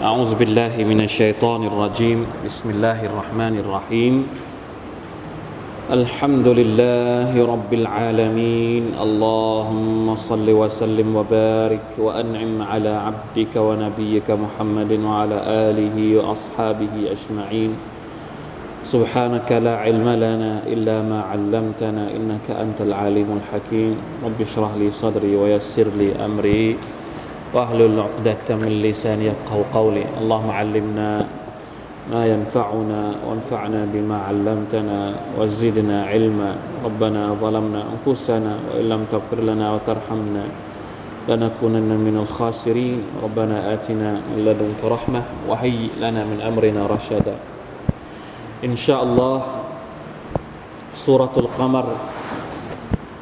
[0.00, 2.24] أعوذ بالله من الشيطان الرجيم.
[2.48, 4.14] بسم الله الرحمن الرحيم.
[5.92, 8.96] الحمد لله رب العالمين.
[8.96, 17.76] اللهم صل وسلم وبارك وأنعم على عبدك ونبيك محمد وعلى آله وأصحابه أجمعين.
[18.88, 24.24] سبحانك لا علم لنا إلا ما علمتنا إنك أنت العليم الحكيم.
[24.24, 26.80] رب اشرح لي صدري ويسر لي أمري.
[27.53, 31.09] واحلل عقدة من لساني يفقه قولي اللهم علمنا
[32.11, 34.99] ما ينفعنا وانفعنا بما علمتنا
[35.39, 36.51] وزدنا علما
[36.85, 40.43] ربنا ظلمنا أنفسنا وإن لم تغفر لنا وترحمنا
[41.29, 47.35] لنكونن من الخاسرين ربنا آتنا من لدنك رحمة وهيئ لنا من أمرنا رشدا
[48.65, 49.35] إن شاء الله
[50.95, 51.85] سورة القمر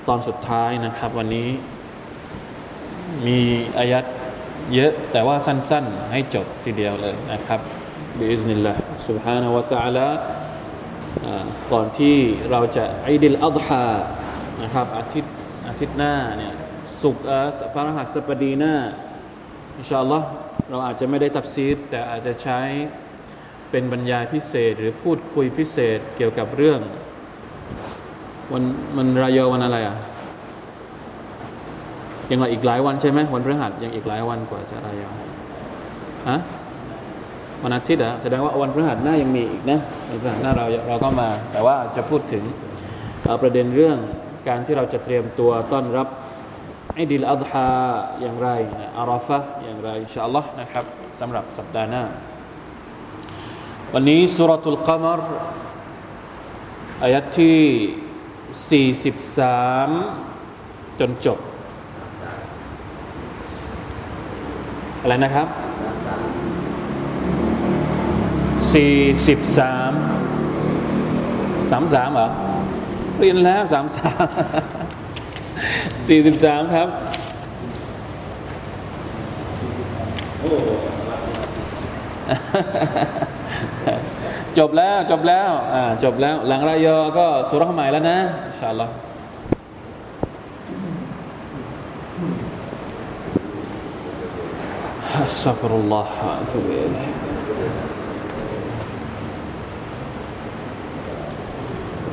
[0.08, 1.50] ตอนสุดท้ายนะครับวันนี้
[3.26, 3.40] มี
[3.78, 4.06] อายัด
[4.74, 7.60] เยอะแต่ว่าสั้นๆ ให้จบทีเดียวเลยนะครับ
[8.18, 10.08] บิอิสนิลลาห์ سبحانه และ تعالى
[11.72, 12.16] ก่อนที่
[12.52, 13.88] เราจะอิดิลอัฎฮา
[14.64, 15.34] นะครับอาทิตย์
[15.68, 16.54] อาทิตย์หน้าเนี่ย
[17.02, 18.76] สุกร์พระรหัสบดีหน้า
[19.78, 20.28] อินชาอัลลอฮ์
[20.70, 22.60] เราอาจจะไม่ได้ตัฟซีดแต่อาจจะใช้
[23.72, 26.80] เป็นบรรยายพิเศษ หรือพูดคุยพิเศษเกี่ยวกับเรื่อง
[28.52, 28.64] วัน
[28.98, 29.96] มันรายอวันอะไรอ่ะ
[32.31, 35.09] ยังอีกหลายวันใช่ไหมวันพฤหัสยังอีกหลายวันกว่าจะรายอ
[36.29, 36.39] ฮะ
[37.63, 42.43] วันอาทิตย์อะแสดงว่าวันพฤหัสหน้ายังมีอีกนะวันพฤหัสหน้าเราเราก็มา แต่ว่าจะพูดถึง
[43.43, 43.99] ประเด็นเรื่อง
[44.49, 46.09] การที่เราจะเตรียมตัวต้อนรับ
[46.95, 47.71] ไอดิลอัฎฮา
[48.21, 48.49] อย่างไร
[48.99, 50.85] อาราฟะอย่างไรอินชาอัลลอฮ์นะครับ
[51.21, 52.03] สำหรับสัปดาห์หน้า
[53.95, 55.21] วันนี้สุรทูลกามร
[57.03, 61.39] อายัดที่ 43 จนจบ
[65.03, 65.47] อะไรนะครับ
[68.75, 68.95] สี่
[69.27, 69.93] สิบสาม
[71.71, 72.29] สามสามเหรอ
[73.19, 74.27] เรียนแล้วสามสาม
[76.09, 76.89] สี่สิบสามครับ
[84.59, 88.93] จบแล้วจบแล้วอ่าจบแล้ว หลังรายอก็สุรหม่แล้วนะอินชาอัลลอฮ์
[95.39, 97.15] أستغفر الله وأتوب إليه.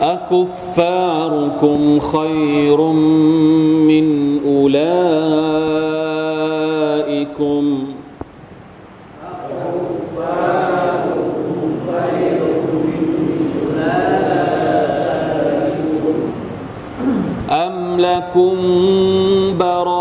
[0.00, 2.80] أكفاركم خير
[3.90, 4.06] من
[4.46, 5.79] أولئكم
[18.20, 18.56] لكم
[19.58, 20.00] براءة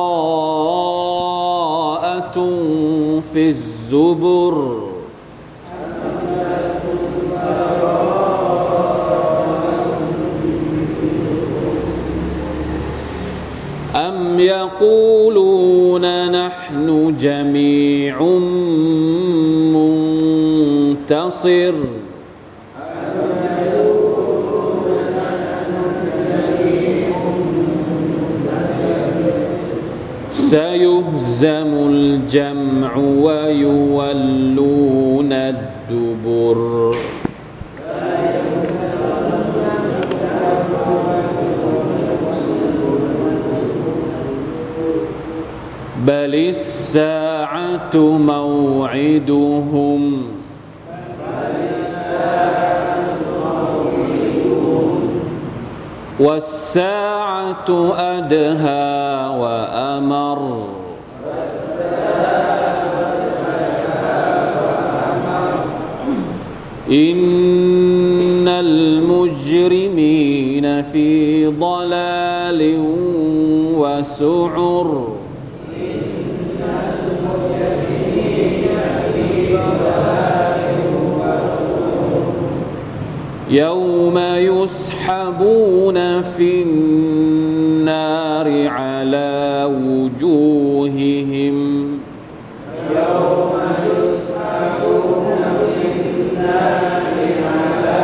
[3.21, 4.68] في الزبر.
[56.19, 60.39] والساعة أدهى وأمر.
[66.91, 67.58] إن
[83.49, 91.57] يوم يسحبون في النار على وجوههم.
[92.95, 93.53] يوم
[93.89, 95.41] يسحبون
[95.75, 97.17] في النار
[97.49, 98.03] على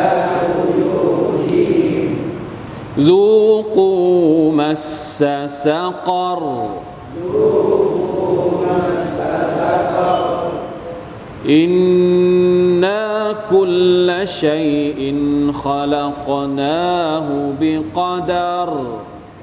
[0.57, 2.09] وجوههم
[2.99, 6.41] ذوقوا مس سقر.
[11.49, 12.24] إنا كل
[14.25, 15.01] شيء
[15.53, 17.27] خلقناه
[17.61, 18.69] بقدر.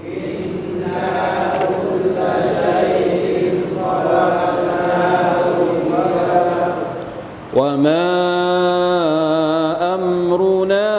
[0.06, 1.12] إنا
[1.58, 2.16] كل
[2.62, 5.44] شيء خلقناه
[5.88, 6.72] بقدر
[7.56, 8.08] وما
[9.94, 10.92] أمرنا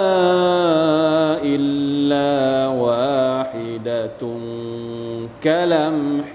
[1.43, 2.31] إلا
[2.67, 4.21] واحدة
[5.43, 6.33] كلمح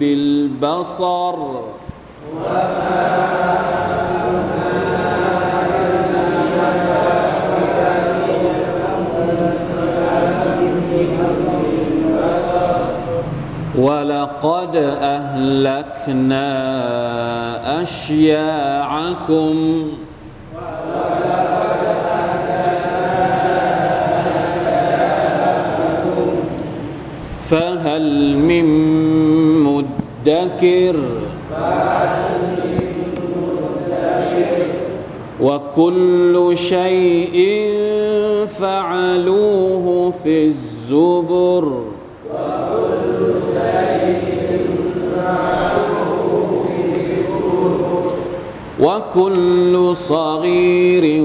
[0.00, 1.36] بالبصر.
[13.78, 16.42] ولقد أهلكنا
[17.82, 19.56] أشياعكم.
[27.42, 28.66] فهل من
[29.62, 30.96] مدكر؟
[35.40, 37.38] وكل شيء
[38.46, 41.97] فعلوه في الزبر.
[48.80, 51.24] وكل صغير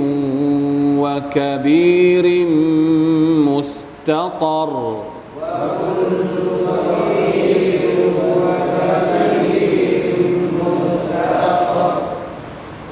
[1.00, 2.48] وكبير
[3.50, 4.74] مستطر.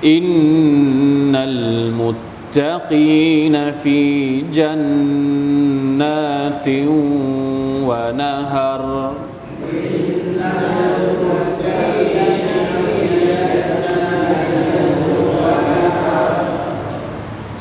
[0.05, 1.35] إن
[2.55, 2.91] المتقين
[3.71, 5.97] في جنات
[7.87, 9.11] ونهر.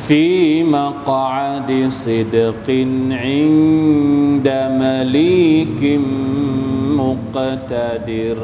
[0.10, 2.68] في مقعد صدق
[3.12, 4.48] عند
[4.82, 5.82] مليك
[7.00, 8.40] مقتدر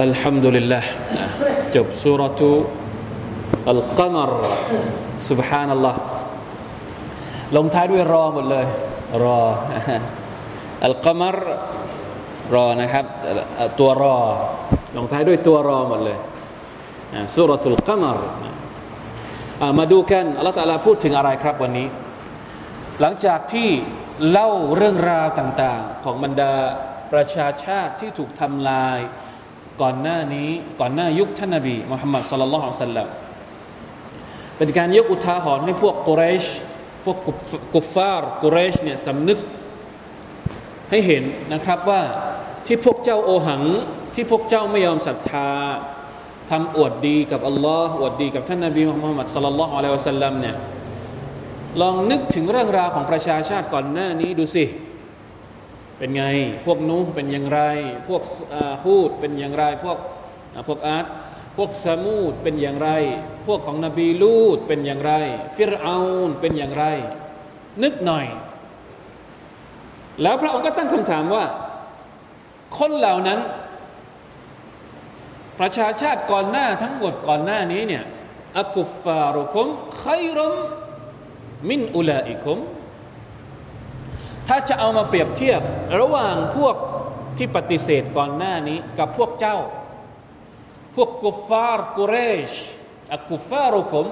[0.00, 0.82] الحمد لله
[1.74, 2.52] จบสุรทู
[3.70, 4.32] อัลกัมร
[5.28, 5.96] سبحان الله
[7.56, 8.66] ลงท้ายด้วยรอหมดเลย
[9.22, 9.40] รอ
[10.83, 11.37] อัลกมร
[12.55, 13.05] รอนะครับ
[13.79, 14.17] ตัวรอ
[14.97, 16.17] ลงท้ายด้วยตัวรอหมดเลย
[17.35, 18.19] สุรทูลกมร
[19.79, 21.87] มาดูกันอัลลอฮฺตะลาพูดถึงอะไรครับวันนี้
[23.01, 23.69] หลังจากที่
[24.29, 26.53] เล่าเรื่องราวต่างๆ ของบรรดา
[27.13, 28.99] ประชาชาติที่ถูกทำลาย
[29.81, 30.49] ก่อนหน้านี้
[30.79, 33.07] ก่อนหน้ายุคท่านนบีมุฮัมมัดสุลลัลของสัลลัม
[34.57, 36.45] เป็นการยกอุทาหรณ์ให้พวกกุเรช
[37.05, 37.17] พวก
[37.73, 39.39] กุฟฟาร์กุเรชเนี่ยสำนึก
[40.95, 42.01] ให้เห็นนะครับว่า
[42.67, 43.63] ที่พวกเจ้าโอหัง
[44.15, 45.49] ที่พวกเจ้าไม่ยอมศรัทธา
[46.51, 50.55] ทำอวดดีกับอัลลอฮ์อวดดีกับท่านนบีมุฮัมมัดสลลัลของอะลัยฮิวะสัลลัมเนี่ย
[51.81, 54.65] ลองนึกถึงเรื่องราวของประชาชาติก่อนหน้านี้ดูสิ
[55.97, 56.25] เป็นไง
[56.65, 57.61] พวกนูเป็นอย่างไร
[58.07, 58.21] พวก
[58.83, 59.97] ฮูดเป็นอย่างไร พวก
[60.67, 61.05] พวกอาร์ต
[61.57, 62.89] พวกสมูดเป็นอย่างไร
[63.47, 65.13] พวกของนบีลูดเป็นอย่างไร
[65.55, 66.85] ฟิรเอานเป็นอย่างไร
[67.83, 68.25] นึกหน่อย
[70.21, 71.45] แล้วพระองค์ก็ตั้งคำถามว่า
[72.77, 73.39] คนเหล่านั้น
[75.59, 78.03] ประชาชาติก่อนหน้าทั้งหมดก่อนหน้านี้เนี่ย
[78.59, 79.67] อักุฟฟารุคุม
[79.97, 80.03] ไค
[80.37, 80.53] รม
[81.69, 82.59] มินอุลาอิคุม
[84.47, 85.61] ถ้าจะเอามาเปรียบเทียบ
[85.99, 86.75] ระหว่างพวก
[87.37, 89.57] ที่ปฏิเสธก่อนหน้านี้กับพวกเจ้า
[90.95, 92.15] พวกกุฟาร์กุเร
[92.49, 92.51] ช
[93.13, 94.07] อักุฟารุกม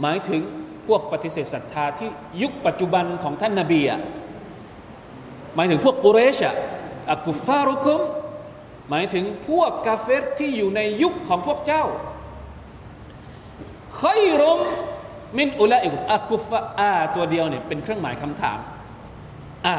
[0.00, 0.42] หมายถึง
[0.86, 2.08] พวกปฏิเสธศรัทธาที่
[2.42, 4.00] ยุคปัจจุบันของท่านนาบีอะ
[5.56, 6.54] หมายถึงพวกกุเรชอะ
[7.12, 8.00] อักุฟารุกม
[8.90, 11.84] หมายถึงพวกกาเฟรที่อยู่ในยุคของพวกเจ้า
[13.96, 14.08] ใคร
[14.40, 14.60] รม
[15.38, 18.58] มินอุลาอิกุอักุฟาอาตัวเดียวเนี่ยเป็นเครื่องหมายคำถาม
[19.66, 19.76] อ่า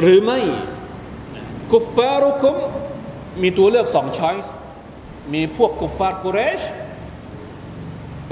[0.00, 0.40] หรือไม่
[1.72, 2.56] กุฟารุคุม
[3.42, 4.56] มีตัวเลือกสองช้อยส์
[5.34, 6.60] มีพวกกุฟาร์กุเรช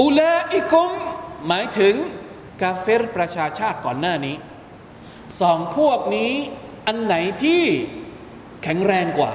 [0.02, 0.90] อุลาอิคุม
[1.48, 1.94] หมายถึง
[2.62, 4.36] กาเฟรประชาชาติก่อนหน้านี้
[5.40, 6.32] สองพวกนี้
[6.86, 7.62] อันไหนที่
[8.62, 9.32] แข็งแรงกว่า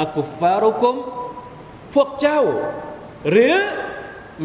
[0.00, 0.96] อากุฟฟารุคุม
[1.94, 2.40] พวกเจ้า
[3.30, 3.54] หรือ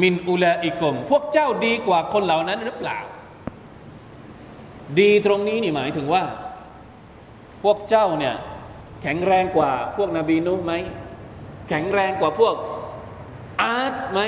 [0.01, 2.97] มินอุลาอิกมพวกเจ้าดีกว่าคนเหล่านั้นหรือเปล่า
[4.99, 6.23] ดีตรงนี้นี่หมายถึงว่า
[7.63, 8.35] พวกเจ้าเนี่ย
[9.01, 10.73] แข็งแรงกว่าพวกนบีนุไหม
[11.69, 12.55] แข็งแรงกว่าพวก
[13.61, 14.19] อาร์ตไหม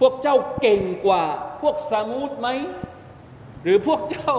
[0.00, 1.24] พวกเจ้าเก่งกว่า
[1.62, 2.48] พวกซามูดไหม
[3.62, 4.34] หรือพวกเจ้า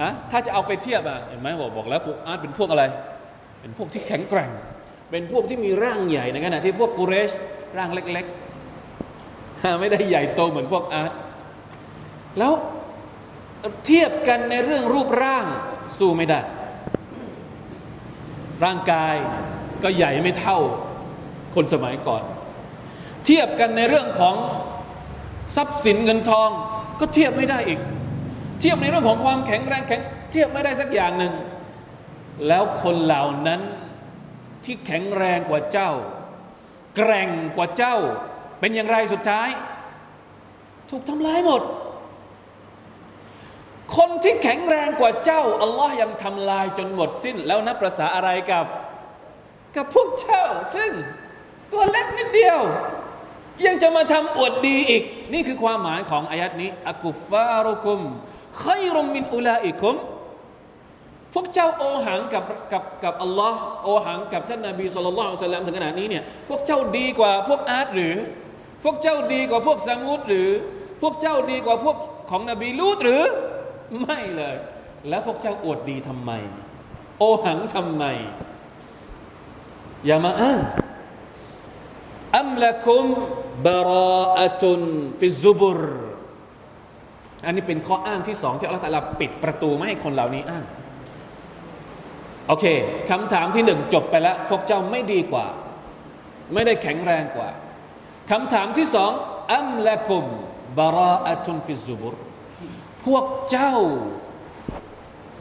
[0.00, 2.84] อะถ้าจะเอาไปเทียบอะเห็นไหมบอกบอกแล้วพวกอาร์ตเป็นพวกอะไร
[3.60, 4.50] เป็นพวกที่แข็งแกร่ง
[5.10, 7.30] เป็นพวกที่มีร่างใหญ่ในขณะที่พวกกุเรช
[7.78, 11.12] ร่างเล็กๆไม่ได้ใหญ่โตเหมือนพวกอาร์ต
[12.38, 12.52] แล้ว
[13.86, 15.44] เทียบกันในเรื่องรูปร่าง
[15.98, 16.40] สู้ไม่ได้
[18.64, 19.14] ร่างกาย
[19.82, 20.58] ก็ใหญ่ไม่เท่า
[21.54, 22.22] คนสมัยก่อน
[23.24, 24.34] เทียบกันในเรื่องของ
[25.56, 26.48] ทรัพย์สินเงินทอง
[27.00, 27.80] ก็เทียบไม่ได้อีก
[28.64, 31.34] ทียบในเรื่องของความแข็งแรงแข็งเทียบไม่ได้สักอย่างหนึ่ง
[32.48, 33.60] แล้วคนเหล่านั้น
[34.64, 35.90] ที่แข็งแรงกว่าเจ้า
[36.96, 37.96] แกร่งกว่าเจ้า
[38.60, 39.48] เป็นอย่างไรสุดท้าย
[40.90, 41.62] ถูกทำลายหมด
[43.96, 48.66] คนที่แข็งแรงกว่าเจ้า อัลลอฮ์ยังทำลายจนหมดสิ้น แล้วนับประษาอะไรกับ
[49.76, 50.44] กับพวกเจ้า
[50.74, 50.90] ซึ่ง
[51.72, 52.60] ตัวเล็กนิดเดียว
[53.66, 55.02] ยังจะมาทำอวดดีอีก
[55.32, 58.00] นี่คือความหมายของอายัดนี้ อักุฟารุคุม
[58.62, 59.96] ขยรมมินอุลาอิคุม
[61.34, 68.14] พวกเจ้าโอหังกับกับกับอัลลอฮ์โอหังกับท่านนาบีสุลต่านสัลลัมถึงขนาดนี้เนี่ยพวกเจ้าดีกว่าพวกอาร์ตหรือ
[68.84, 70.48] พวกเจ้าดีกว่าพวกสมุดหรือ
[71.02, 71.96] พวกเจ้าดีกว่าพวก
[72.30, 73.22] ของนบีลูตหรือ
[74.00, 74.56] ไม่เลย
[75.08, 76.30] แล้วพวกเจ้าอวดดีทำไม
[77.18, 78.04] โอหังทำไม
[80.06, 80.60] อย่ามาอ้าง
[82.38, 83.04] อัมละคุม
[83.66, 84.80] บาราอตุน
[85.20, 85.80] ฟิซุบุร
[87.46, 90.64] อันนี้เป็นข้ออ้างที่สองที่อัลลอฮฺปิดประตูไม่ให้คนเหล่านี้อ้าง
[92.48, 92.64] โอเค
[93.10, 95.46] คำถามที่หนึ่งจบไปแล้วพวกเจ้าไม่ดีกว่า
[96.54, 97.48] ไม่ได้แข็งแรงกว่า
[98.30, 99.10] คำถามที่สอง
[99.54, 100.24] อัมละคุม
[100.78, 102.14] บาราอะตุนฟิซุบุร
[103.04, 103.74] พวกเจ้า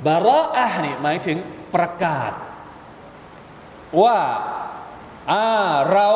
[0.07, 1.37] บาราอะนี่หมายถึง
[1.75, 2.31] ประกาศ
[4.03, 4.17] ว่า
[5.31, 5.47] อ่า
[5.93, 6.09] เรา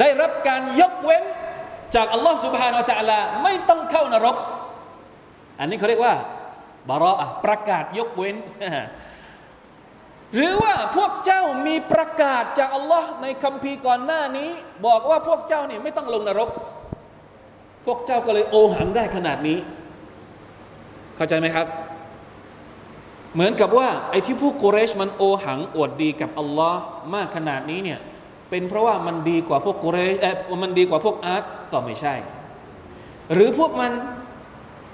[0.00, 1.24] ได้รับการยกเว้น
[1.94, 4.36] จากอัลลอฮ์สุบฮานาอัลลอฮ์ไม่ต้องเข้านรก
[5.58, 6.14] อันนี้เขาเรียกว่า
[6.88, 8.36] บาระประกาศยกเว้น
[10.34, 14.50] หรือว่าพวกเจ้ามีประกาศจากอัลลอฮ์ในคัมภีร์ก่อนหน้านี้
[14.86, 16.50] บอกว่าพวกเจ้าเนี่ยไม่ต้องลงนรก
[17.86, 19.58] พวกเจ้าก็เลยโอหังได้ขนาดนี้
[21.16, 21.66] เข้าใจไหมครับ
[23.34, 26.82] เหมือนกับว่าไอ้ที่พวกกุเรชมันโอหังอวดดีกับอัลลอฮ์
[27.14, 27.98] มากขนาดนี้เนี่ย
[28.50, 32.14] เป็นเพราะว่ามันดีกว่าพวกกุเรชเออมันดีกว่าพวกอาร์ตก็ไม่ใช่
[33.32, 33.92] หรือพวกมัน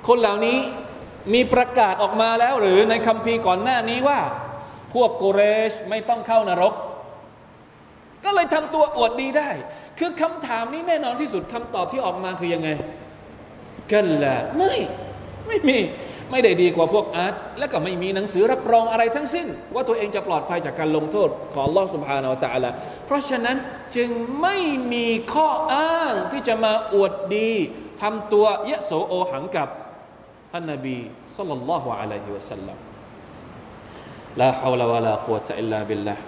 [0.08, 0.58] คนเหล่านี้
[1.34, 4.20] มีประกาศออกมาแล้ว หรือในคัมภีร์ก่อนหน้านี้ว่า
[4.94, 6.74] พวกกุเรชไม่ต้องเข้านรก
[8.24, 9.50] ก็เลยทำตัวอวดดีได้
[9.98, 12.68] คือคำถามนี้แน่นอนที่สุดคำตอบที่ออกมาคือยังไง
[13.92, 14.74] กันละไม่
[15.46, 15.78] ไม่มี
[16.30, 22.70] ไม่ได้ดีกว่าพวกอาร์ตและก็ไม่มีหนังสือรับรองอะไรทั้งสิ้น ว่าตัวเองจะปลอดภัยจากการลงโทษของลอสุภานาตะละ
[23.06, 23.56] เพราะฉะนั้น
[23.96, 24.56] จึงไม่
[24.92, 27.52] มีข้ออ้างที่จะมาอวดดี
[28.00, 29.68] ทำตัวยะโสโอหังกับ
[30.52, 30.96] ท่านนบี
[31.36, 32.78] สัลลัลลอฮุอะลัยฮิวะสัลลัม
[34.40, 36.22] ลาฮาวลาวะลากุวตะอิลลาบิลลาห์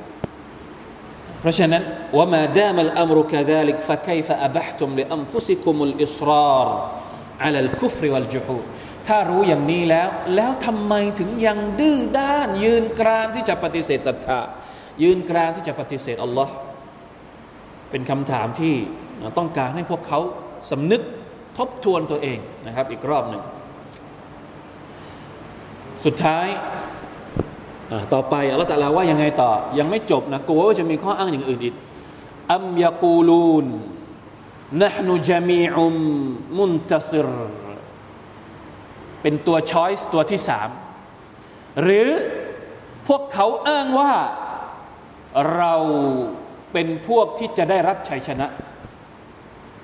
[1.41, 1.83] เพราะฉะนั้น
[2.19, 6.69] ว่ามาดามลอัมรุกะดาลิกฟะไคฟะอับห์ตุมลิอัมฟุซิคุมลอิสราร
[7.45, 8.65] อัลลัลคุฟริวัลจุฮูด
[9.09, 14.41] ถ้ารู้อย่างนี้แล้ว แล้วทำไมถึงยังดื้อด้าน ยืนกรานที่จะปฏิเสธศรัทธา
[15.03, 16.53] ยืนกรานที่จะปฏิเสธอัลลอฮ์
[17.91, 18.75] เป็นคำถามที่
[19.39, 20.21] ต้องการให้พวกเขา
[20.71, 21.03] สำนึก
[21.59, 23.43] ทบทวนตัวเองนะครับ อีกรอบหนึ่ง
[26.05, 26.47] สุดท้าย
[28.13, 31.75] ต่อไปอัลลอฮฺตะลาว่ายังไงต่อ ยังไม่จบนะกลัวว่าจะมีข้ออ้างอย่างอื่นอีก
[32.53, 33.67] อัมยากูลูน
[34.83, 35.95] นะฮ์นุจามีอุม
[36.59, 37.29] มุนตัซิร
[39.29, 40.69] เป็นตัวช้อยส์ตัวที่สาม
[41.83, 42.09] หรือ
[43.09, 44.13] พวกเขาอ้างว่า
[45.57, 45.75] เรา
[46.73, 48.47] เป็นพวกที่จะได้รับชัยชนะ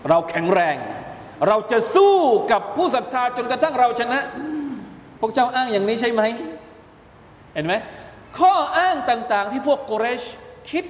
[0.09, 0.77] เราแข็งแรง
[1.49, 2.17] เราจะสู้
[2.53, 4.21] กับผู้ศรัทธาจนกระทั่งเราชนะ
[5.21, 6.23] พวกเจ้าอ้างอย่างนี้ใช่ไหม
[7.55, 7.75] เห็นไหม
[8.39, 10.23] ข้ออ้างต่างๆ ที่พวกกุเรช
[10.71, 10.85] คิด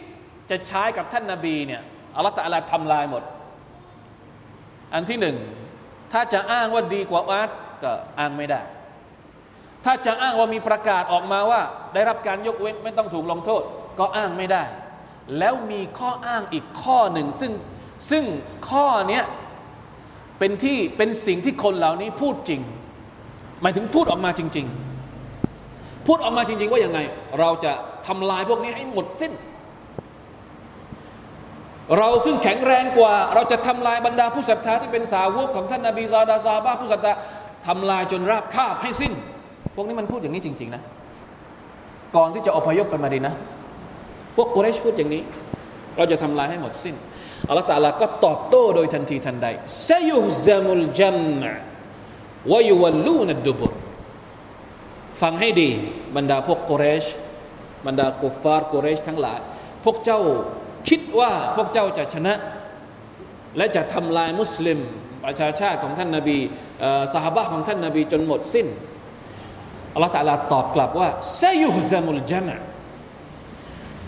[0.51, 1.83] จะใช้กับท่านนาบีเนี่ย
[2.17, 3.23] อัลลอฮฺตะลาทำลายหมด
[4.95, 5.37] อันที่หนึ่ง
[6.13, 7.51] ถ้าจะอ้างว่าดีกว่าอาร์ต
[7.85, 8.61] ก็อ้างไม่ได้
[9.85, 11.61] ถ้าจะอ้างว่ามีประกาศออกมาว่า
[11.95, 13.63] ได้รับการยกเว้นไม่ต้องถูกลงโทษ
[13.99, 14.63] ก็อ้างไม่ได้
[15.39, 17.53] แล้วมีข้ออ้างอีกข้อหนึ่ง ซึ่ง
[18.11, 18.25] ซึ่ง
[18.71, 19.23] ข้อนี้
[20.39, 22.61] เป็นที่เป็นสิ่งที่คนเหล่านี้พูดจริง
[23.63, 24.67] หมายถึงพูดออกมาจริง
[25.37, 27.01] ๆ พูดออกมาจริง ๆ ว่าอยังไง
[27.41, 27.73] เราจะ
[28.07, 29.33] ทำลายพวกนี้ให้หมดสิ้น
[31.99, 37.13] เราซึ่งแข็งแรงกว่า เราจะทำลายบรรดาผู้ศรัทธาที่เป็นสาวกของท่านนาบีซาดาซาบ้าผู้ศรัทธา
[37.67, 39.13] ทำลายจนราบคาบให้สิ้น
[39.75, 40.83] พวกนี้มันพูดอย่างนี้จริง ๆ นะ
[42.17, 43.35] ก่อนที่จะอพยพกันมาดีนะ
[44.37, 45.23] พวกกุเรชพูดอย่างนี้
[45.97, 46.95] เราจะทำลายให้หมดสิ้น
[47.49, 49.47] อัลลอฮฺตาลาก็ตอบโต้โดยทันทีทันใด
[49.89, 51.19] ซยุซามุลจัม
[52.53, 53.73] วายุวัลลูนัดดุบุร
[55.23, 55.71] ฟังให้ดี
[56.17, 57.05] บรรดาพวกกุเรช
[57.87, 59.41] บรรดากุฟฟาร์กุเรชทั้งหลาย
[59.85, 60.21] พวกเจ้า
[60.89, 62.35] คิดว่าพวกเจ้าจะชนะ
[63.57, 64.79] และจะทำลายมุสลิม
[65.25, 66.39] ประชาชาติของท่านนาบี
[67.15, 68.67] สหบะของท่านนาบีจนหมดสิ้น
[69.95, 72.57] อัลลอฮฺตาลาตอบกลับว่าเซยุฮซามุลจามะ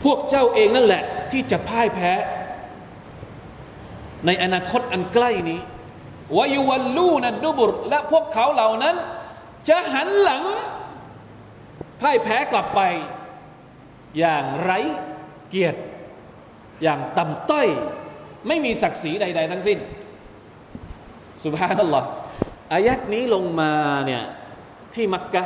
[0.05, 2.13] พวกเจ้าเองนั่นแหละ ที่จะพ่ายแพ้
[4.27, 5.61] ในอนาคตอันใกล้นี้
[6.39, 8.97] วายุวัลลูนัดดุบุรและพวกเขาเหล่านั้น
[9.69, 10.43] จะหันหลัง
[12.01, 12.81] พ่ายแพ้กลับไป
[14.19, 14.79] อย่างไร้
[15.49, 15.81] เกียรติ
[16.83, 17.69] อย่างต่ำต้อย
[18.49, 19.79] ไม่มีศักดิ์ศรีใด ๆ ทั้งสิ้น
[21.45, 22.09] สุบฮานัลลอฮ์
[22.75, 23.73] อายัดนี้ลงมา
[24.07, 24.23] เนี่ย
[24.95, 25.45] ที่มักกะ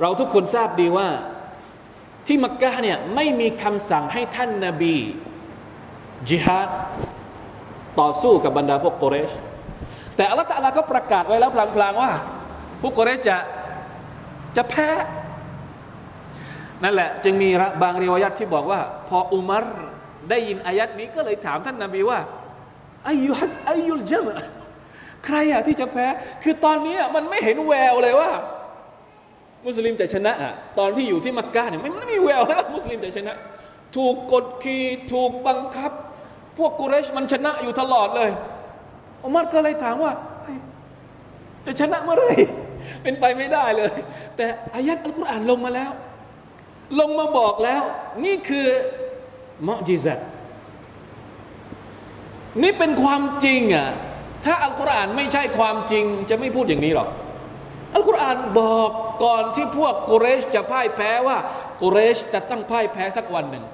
[0.00, 1.08] เราทุกคนทราบดีว่า
[2.26, 4.96] ที่มักกะเนี่ยไม่มีคำสั่งให้ท่านนาบี
[6.28, 6.68] จิฮัด
[8.00, 9.30] ต่อสู้กับบรรดาพวกโกเรช
[10.16, 12.10] แต่อัลลอฮฺตะลาก็ประกาศไว้แล้วพลางๆว่า
[12.80, 13.36] พวกโกเรชจะ
[14.56, 14.88] จะแพ้
[16.82, 17.48] นั่นแหละ จึงมี
[17.82, 19.64] บางเรีวยัตที่บอกว่า พออุมาร
[20.30, 22.18] ได้ยินอายัดนี้ก็เลยถามท่านนาบีว่า
[23.06, 24.36] อายุฮัสอายุลจมะ
[25.26, 26.06] ใครอะที่จะแพ้
[26.42, 28.30] คือตอนนี้มันไม่เห็นแววเลยว่า
[29.66, 33.34] มุสลิมจะชนะอะตอนที่อยู่ที่มักกะเนี่ยไม่มีแววแล้วมุสลิมจะชนะ
[33.96, 35.92] ถูกกดขี่ถูกบังคับ
[36.58, 38.30] พวกกุเรชมันชนะอยู่ตลอดเลย
[39.24, 40.12] อุมัรก็เลยถามว่า
[41.66, 42.32] จะชนะเมื่อไหร่
[43.02, 43.92] เป็นไปไม่ได้เลย
[44.36, 45.90] แต่อายัดอัลกุรอานลงมาแล้ว
[47.00, 47.82] ลงมาบอกแล้ว
[48.24, 48.66] นี่คือ
[49.68, 50.18] มอจิซัต
[52.62, 53.90] นี่เป็นความจริงอะ
[54.44, 57.08] ถ้าอัลกุรอานไม่ใช่ความจริง จะไม่พูดอย่างนี้หรอก
[57.94, 58.90] อัลกุรอานบอก
[59.24, 61.38] ก่อนที่พวกกุเรชจะพ่ายแพ้ว่า
[61.80, 63.64] กุเรชจะต้องพ่ายแพ้สักวันหนึ่ง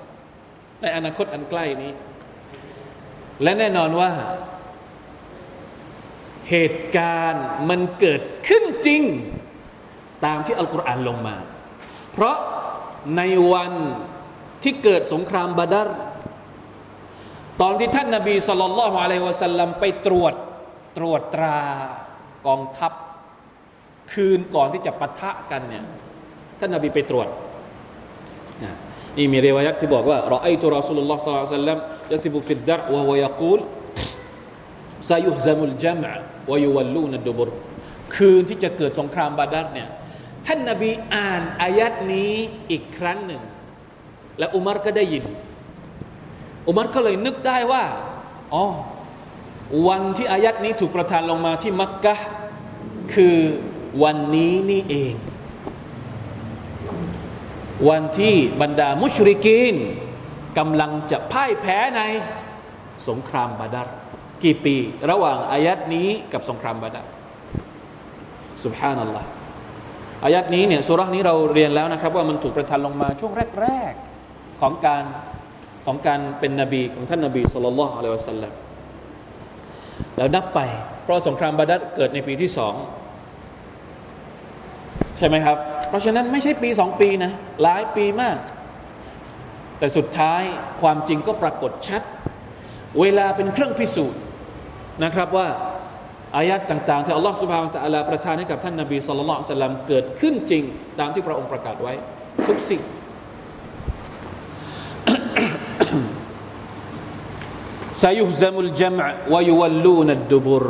[0.81, 1.93] ในอนาคตอันใกล้นี้
[3.43, 4.11] และแน่นอนว่า
[6.51, 9.03] เหตุการณ์มันเกิดขึ้นจริง
[10.25, 11.37] ตามที่อัลกุรอานลงมา
[12.13, 12.37] เพราะ
[13.17, 13.23] ใน
[13.53, 13.73] วัน
[14.63, 15.97] ที่เกิดสงครามบาดาร์
[17.61, 20.35] ตอนที่ท่านนาบีสุลต่านละฮ์อะลัยวะสัลลัมไปตรวจ
[20.97, 21.59] ตรวจตรา
[22.47, 22.93] กองทัพ
[24.13, 25.85] คืนก่อนที่จะปะทะกันเนี่ย
[26.59, 27.29] ท่านนาบีไปตรวจ
[29.17, 31.79] นี่มีเรวายักที่บอกว่าเราไอตุรอสุลลอฮ์สัลลัลลสัลลัม
[32.13, 33.61] ยัสิบุฟิดดะวะฮวยกูล
[35.09, 36.11] ซายุฮซามุลจามะ
[36.51, 37.49] วายุวัลลูนัดดุบร
[38.15, 39.89] คืนที่จะเกิดสงครามบาดัรเนี่ย
[40.47, 42.33] ท่านนบีอ่านอายะฮ์นี้
[42.71, 43.43] อีกครั้งหนึ่ง
[44.39, 45.25] และอุมัรก็ได้ยิน
[46.67, 47.85] อุมัรก็เลยนึกได้ว่า
[48.55, 48.65] อ๋อ
[49.89, 52.15] วันที่อายะฮ์นี้ถูกประทานลงมาที่มักกะฮ์
[53.15, 53.37] คือ
[54.03, 55.15] วันนี้นี่เอง
[57.89, 59.77] วันที่บรรดาمشركين
[60.59, 62.01] กำลังจะพ่ายแพ้ใน
[63.09, 63.95] สงครามบาดัร
[64.45, 64.77] กี่ปี
[65.11, 67.11] ระหว่างอายะฮ์นี้กับสงครามบาดัร
[68.65, 69.29] สุบฮานัลลอฮ์
[70.25, 73.93] อายัดนี้เนี่ยสุรานี้เราเรียนแล้วนะครับ ว่ามันถูกประทานลงมาช่วงแรก
[74.27, 75.05] ๆ ของการ
[75.85, 78.53] ของการเป็นนบีของท่านนบีสุลต่านละอะลัยวะสัลลัม
[80.17, 80.61] แล้วนับไป
[81.03, 82.75] เพราะสงครามบาดัดเกิดในปีที่สอง
[85.19, 85.57] ใช่ไหมครับ
[85.89, 88.39] เพราะฉะนั้นไม่ใช่ปีสองปีนะ หลายปีมาก
[89.79, 90.43] แต่สุดท้าย
[90.81, 92.03] ความจริงก็ปรากฏชัด
[93.01, 94.21] เวลาเป็นเครื่องพิสูจน์
[95.05, 95.49] นะครับว่า
[96.37, 100.63] อายัดต่างๆที่อัลลอฮฺสุบฮานตะอัลาประทานให้กับท่านนบีสุลต่านละเกิดขึ้นจริง
[101.01, 101.93] ตามที่พระองค์ประกาศไว้
[102.47, 102.83] ทุกสิ่ง
[108.05, 108.99] ซายุฮซามุลจัม
[109.33, 110.67] วายุวัลลูนัดดุบุร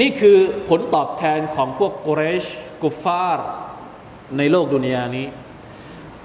[0.00, 0.38] นี่คือ
[0.68, 2.44] ผลตอบแทนของพวกกุเรช
[2.82, 3.48] กุฟาร์
[4.36, 5.26] ในโลกดุนยานี้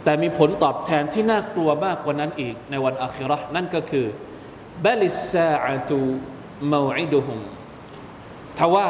[0.03, 4.05] แต่มีผลตอบแทนที่น่ากลัวมากกว่านั้นอีกในวันอัครานั่นก็คือ
[4.85, 5.99] บลิสซาอตู
[6.71, 7.39] มาอิดุฮุม
[8.59, 8.89] ทว่า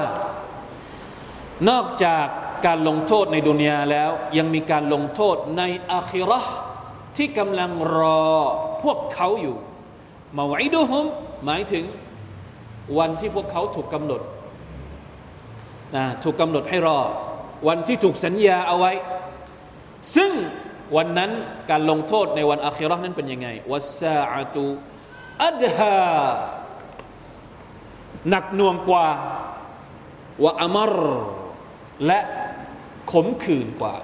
[1.69, 2.25] นอกจาก
[2.65, 6.41] การลงโทษในดุนยาแล้ว ยังมีการลงโทษในอาคิรอ
[7.17, 8.27] ที่กำลังรอ
[8.83, 9.57] พวกเขาอยู่
[10.36, 11.06] มาไว้ดูฮุม
[11.44, 11.84] หมายถึง
[12.98, 14.20] วันที่พวกเขาถูกกำหนด
[15.96, 16.98] นะถูกกำหนดให้รอ
[17.68, 18.92] วันที่ถูกสัญญาเอาไว้
[20.16, 20.32] ซึ่ง
[20.96, 21.30] วันนั้น
[21.70, 24.66] การลงโทษในวันอาคิรอนั้นเป็นยังไงวัสซาอตู
[25.44, 25.98] อัดฮา
[28.30, 29.06] หนักหน่วงกว่า
[30.44, 30.94] วะอามร
[32.06, 32.20] และ
[33.12, 33.94] ขมขื่นกว่า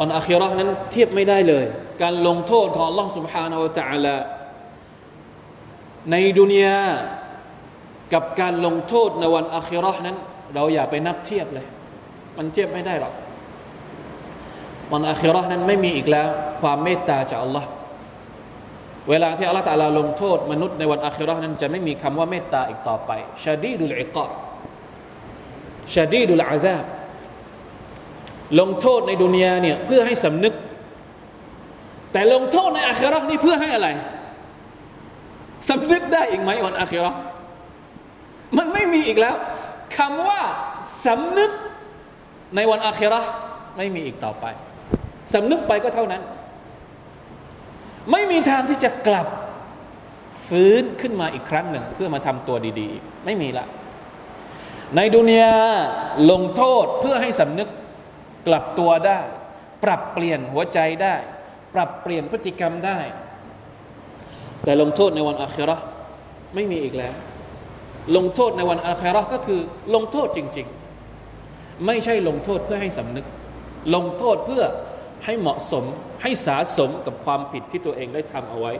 [0.00, 1.64] วันอาคิรอนั้นเทียบไม่ได้เลย
[2.02, 4.16] การลงโทษของ Allah سبحانه และ تعالى
[6.11, 6.79] ในดุนยา
[8.13, 10.17] กับการลงโทษในวันอาคิรอนั้น
[10.55, 11.67] เราอย่าไปนับเทียบเลย
[12.37, 13.13] มันเทียบไม่ได้หรอก
[14.91, 16.27] วันอาคิรอนั้นไม่มีอีกแล้ว
[16.61, 17.69] ความเมตตาจากอัลลอฮ์
[19.09, 23.11] เวลาที่อัลลอฮ์ตาลาลงโทษมนุษย์ในวันอาคิรอนั้นจะไม่มีคำว่าเมตตาอีกต่อไป
[23.43, 24.25] ชาดีดุลอิกา
[25.95, 26.85] ชาดีดุลอาซาบ
[28.59, 30.53] ลงโทษในดุนยาเนี่ยเพื่อให้สำนึก
[32.11, 33.87] แต่ลงโทษในอาครานี่เพื่อให้อะไร
[35.69, 37.11] สำนึกได้อีกไหมวันอาคิรอ
[38.57, 39.35] มันไม่มีอีกแล้ว
[39.97, 40.41] คำว่า
[41.05, 41.51] สำนึก
[42.55, 43.21] ในวันอาคิรอ
[43.77, 44.45] ไม่มีอีกต่อไป
[45.33, 46.23] สำนึกไปก็เท่านั้น
[48.11, 49.27] ไม่มีทางที่จะกลับ
[50.47, 53.65] ฟื้นขึ้นมาอีกครั้งหนึ่ง เพื่อมาทำตัวดีๆไม่มีละ
[54.95, 55.55] ในดุนยา
[56.31, 57.69] ลงโทษเพื่อให้สำนึก
[58.47, 59.19] กลับตัวได้
[59.83, 61.15] ปรับเปลี่ยนหัวใจได้
[61.73, 62.99] ปรับเปลี่ยนพฤติกรรมได้
[64.69, 65.77] แต่ลงโทษในวันอาคิเราะห์
[66.55, 67.13] ไม่มีอีกแล้ว
[68.15, 69.59] ลงโทษในวันอาคิเราะห์ก็คือ
[69.95, 70.67] ลงโทษจริง
[71.25, 73.25] ๆ ไม่ใช่ลงโทษเพื่อให้สำนึก
[73.95, 74.63] ลงโทษเพื่อ
[75.25, 75.85] ให้เหมาะสม
[76.21, 78.73] ให้สาสมกับความผิดที่ตัวเองได้ทำเอาไว้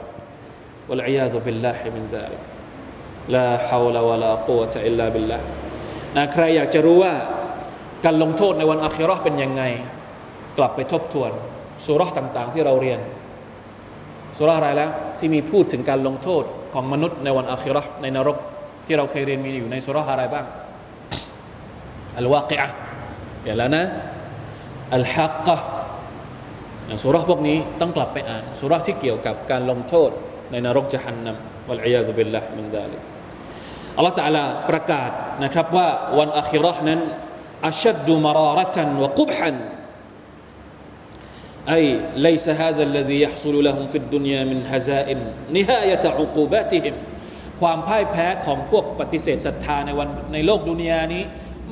[0.88, 2.42] والعياذ بالله من ذلك
[3.34, 5.38] لا حول ولا قوة إلا بالله
[6.16, 7.14] นะใครอยากจะรู้ว่า
[8.04, 9.62] การลงโทษในวันอาคิรอเป็นยังไง
[10.58, 11.30] กลับไปทบทวน
[11.84, 13.00] สุรษต่าง ๆ ที่เราเรียน
[14.40, 18.36] สุราอะไรแล้ว ที่มีพูดถึงการลงโทษของมนุษย์ในวันอาคิรอในนรก
[18.86, 20.46] ที่เราเคยเรียนมีอยู่ในสุราอะไรบ้าง
[22.18, 22.68] อัลวากิอะ
[23.44, 23.84] อย่าแล้วนะ
[24.94, 25.56] อัลฮักกะ
[27.04, 30.10] สุราพวกนี้ต้องกลับไปอ่านสุราที่เกี่ยวกับการลงโทษ
[30.50, 32.98] ในนรกจะหันนำวัลอียาตุบิลละมินดาลิ
[33.96, 35.10] อัลลอฮฺสัลาประกาศ
[35.44, 37.00] นะครับว่าวันอาคิรอนั้น
[37.68, 39.56] อัชดุมารารตันวะกุบฮัน
[41.69, 46.95] أي ليس هذا الذي يحصل لهم في الدنيا من هزائم نهاية عقوباتهم
[47.61, 51.23] ความพ่ายแพ้ของพวกปฏิเสธศรัทธาในวันในโลกดุนยานี้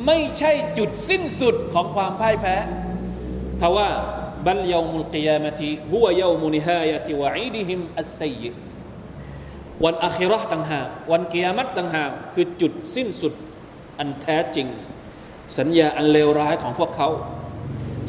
[0.05, 2.55] ไม่ใช่จุดสิ้นสุดของความพ่ายแพ้
[3.61, 3.89] ทว่า
[4.45, 8.43] บัลยามุลกิยามะติฮุวยามุนิฮายะติวะอีดิฮิมอัสซัย
[9.83, 13.33] วันอาคิรอห์ต่างหากวันกิยามัตต่างหากคือจุดสิ้นสุด
[13.99, 14.67] อันแท้จริง
[15.57, 17.09] สัญญาอันเลวร้ายของพวกเขา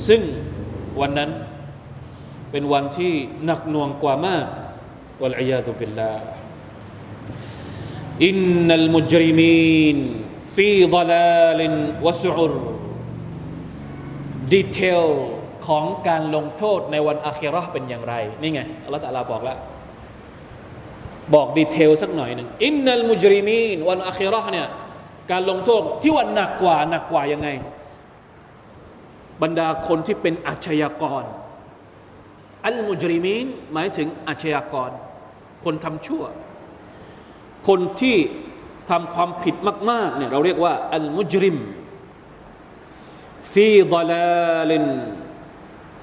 [0.08, 0.22] ซึ่ง
[1.00, 1.30] วันนั้น
[2.51, 3.13] เป็นวันที่
[3.45, 4.47] หนักหน่วงกว่ามาก
[5.21, 9.97] والعياذ بالله إن المجرمين
[10.55, 12.51] في ضلال وسعر
[14.53, 15.05] detail
[15.67, 19.57] ของการลงโทษในวันอาคิเราะห์เป็นอย่างไร นี่ไงอัลลอฮฺตะลาบอกแล้ว
[21.33, 24.67] บอกดีเทลสักหน่อยหนึ่งอินนัลมุจริมีนวันอาคิรอห์เนี่ย
[25.31, 27.49] การลงโทษที่วันหนักกว่าหนักกว่ายังไง
[29.41, 31.23] บรรดาคนที่เป็นอาชญากร
[32.65, 34.91] อัลมุจริมีนหมายถึงอาชญากร
[35.63, 36.23] คนทำชั่ว
[37.67, 38.17] คนที่
[38.89, 39.55] ทำความผิด
[39.89, 41.57] มากๆเนี่ยเราเรียกว่าอัลมุจริม
[43.51, 44.85] ฟีดลาลิน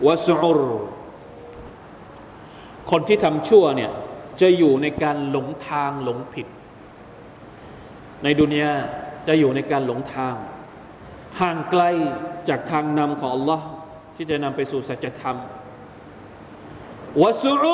[0.07, 0.59] วะสุร
[2.91, 3.91] คนที่ทำชั่วเนี่ย
[4.41, 6.47] จะอยู่ในการหลงทางหลงผิด
[8.23, 8.73] ในดุนยา
[9.29, 10.35] จะอยู่ในการหลงทาง
[11.41, 11.83] ห่างไกล
[12.49, 13.61] จากทางนำของ Allah
[14.17, 15.37] ที่จะนำไปสู่สัจธรรม
[17.23, 17.67] วะสุร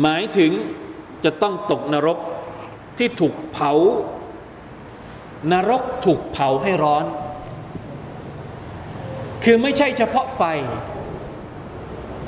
[0.00, 0.52] หมายถึง
[1.24, 2.18] จะต้องตกนรก
[2.98, 3.72] ที่ถูกเผา
[5.52, 7.04] นรกถูกเผาให้ร้อน
[9.44, 10.42] คือไม่ใช่เฉพาะไฟ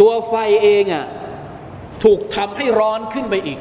[0.00, 1.06] ตัวไฟเองอะ่ะ
[2.04, 3.60] ถูกทำให้ร้อนขึ้นไปอีก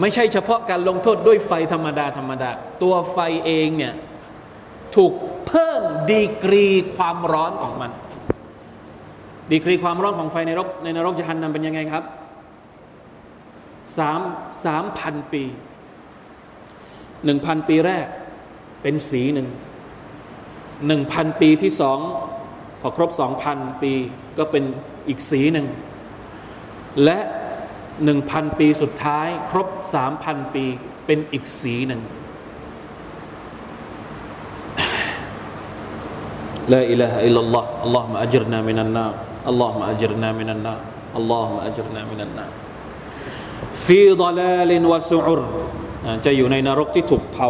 [0.00, 2.50] ไม่ใช่เฉพาะการลงโทษด้วยไฟธรรมดาธรรมดา
[2.82, 3.94] ตัวไฟเองเนี่ย
[4.96, 5.12] ถูก
[5.46, 6.66] เพิ่มดีกรี
[6.96, 7.90] ความร้อนของมัน
[9.50, 12.04] ดีกรีความร้อนของไฟในนรกในนรกจะหันนำเป็นยังไงครับ
[13.98, 14.20] สาม
[14.64, 15.44] สามพันปี
[17.24, 18.06] หนึ่งพันปีแรก
[18.82, 19.48] เป็นสีหนึ่ง
[20.86, 21.98] หนึ่งพันปีที่สอง
[22.80, 23.92] พอครบสองพันปี
[24.38, 24.64] ก็เป็น
[25.08, 25.66] อีกสีหนึ่ง
[27.04, 27.18] และ
[28.04, 30.64] หนึ่งพันปีสุดท้าย ครบสามพันปี
[31.06, 32.00] เป็นอีกสีหนึ่ง
[36.72, 42.45] ลาอิลาฮะอิลลัลลอฮ์อัลลอฮ์มะอัจรนามินันนาอัลลอฮ์มะอัจรนามินันนา อัลลอฮ์มะอัจรนามินันนา
[43.85, 45.39] ฟีดลาลินวะสุร
[46.25, 47.49] จะอยู่ในนรกที่ถูกเผา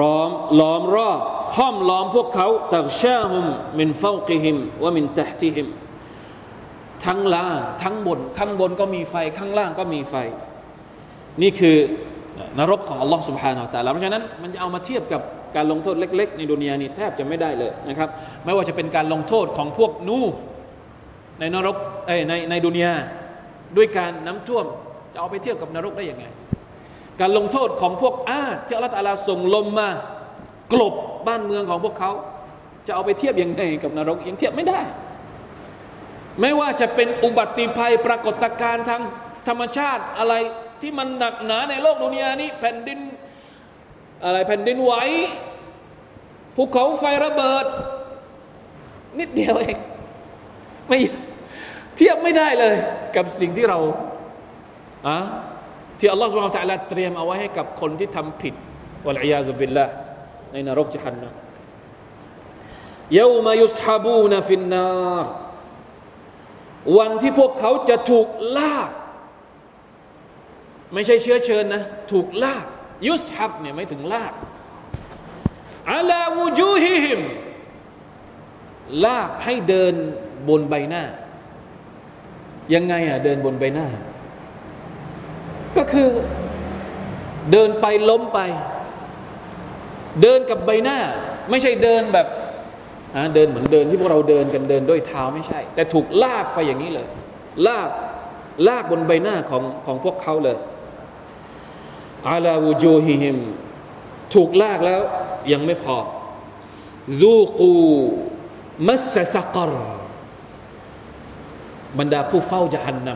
[0.00, 1.20] ล้อมล้อมรอบ
[1.58, 3.44] ห้อมล้อมพวกเขาตักชาฮุม
[3.78, 5.66] มินฟาวกิฮิมวะมินตะติฮิม
[7.04, 10.14] ทั้งล่างทั้งบน ข้างบนก็มีไฟ ข้างล่างก็มีไฟ
[11.42, 11.76] นี่คือ
[12.58, 15.22] นรกของอัลลอฮ์ سبحانه และ تعالى เพราะฉะนั้นมันจะเอามาเทียบกับ
[15.55, 18.09] การลงโทษเล็ก ๆ ในดุนยานี่แทบจะไม่ได้เลยนะครับ
[18.45, 20.19] ไม่ว่าจะเป็นการลงโทษของพวกนู
[21.39, 21.75] ในนรก
[22.29, 22.93] ในในดุนยา
[23.77, 24.65] ด้วยการน้ำท่วม
[25.13, 26.25] จะเอาไปเทียบกับนรกได้ยังไง
[27.19, 29.89] การลงโทษของพวกอาที่อัลลอฮฺตาลาส่งลมมา
[30.73, 30.93] กลบ
[31.27, 32.11] บ้านเมืองของพวกเขา
[32.87, 34.79] จะเอาไปเทียบยังไงกับนรกยังเทียบไม่ได้
[36.41, 39.01] ไม่ว่าจะเป็นอุบัติภัยปรากฏการณ์ทาง
[39.47, 40.33] ธรรมชาติอะไร
[40.81, 42.99] ที่มันหนักหนาในโลกดุนยานี้แผ่นดิน
[44.25, 44.93] อะไรแผ่นดินไหว
[46.55, 47.65] ภูเขาไฟระเบิด
[49.19, 49.77] นิดเดียวเอง
[50.87, 50.99] ไม่
[51.95, 52.75] เทียบไม่ได้เลย
[53.15, 53.79] กับสิ่งที่เรา
[55.07, 55.17] อะ
[55.99, 58.53] ที่อัลลอฮฺสุบฮานตะลาเตรียมเอาไว้ให้กับคนที่ทำผิด
[59.05, 59.85] วะลัยยาซุบิลละ
[60.51, 61.31] ในนรกจันนะ
[63.19, 64.87] ยามายุสฮาบูนฟินนา
[66.97, 68.27] วันที่พวกเขาจะถูก
[68.57, 68.91] ลาก
[70.93, 72.65] ไม่ใช่เชื้อเชิญนะ ถูกลาก
[73.07, 74.33] ยุสฮับเนี่ยไม่ถึงลาก
[75.91, 77.21] อาลาวูจูฮิฮิม
[79.05, 79.93] ลากให้เดิน
[80.49, 81.03] บนใบหน้า
[82.73, 83.87] ยังไงอะเดินบนใบหน้า
[85.77, 86.07] ก็คือ
[87.51, 88.39] เดินไปล้มไป
[90.21, 90.97] เดินกับใบหน้า
[91.49, 92.27] ไม่ใช่เดินแบบ
[93.35, 97.07] เดินเหมือนเดินที่พวกเราเดินกันเดินด้วยเท้าไม่ใช่ แต่ถูกลากไปอย่างนี้เลย
[97.67, 97.89] ลาก
[98.67, 100.57] ลากบนใบหน้าของของพวกเขาเลย
[102.29, 103.37] อาลาวูจูฮิฮิม
[104.33, 105.01] ถูกลากแล้ว
[105.51, 105.97] ยังไม่พอ
[107.21, 107.73] รูกู
[108.87, 109.71] มัสสกร
[111.99, 113.09] บรรดาผู้เฝ้าจะหันน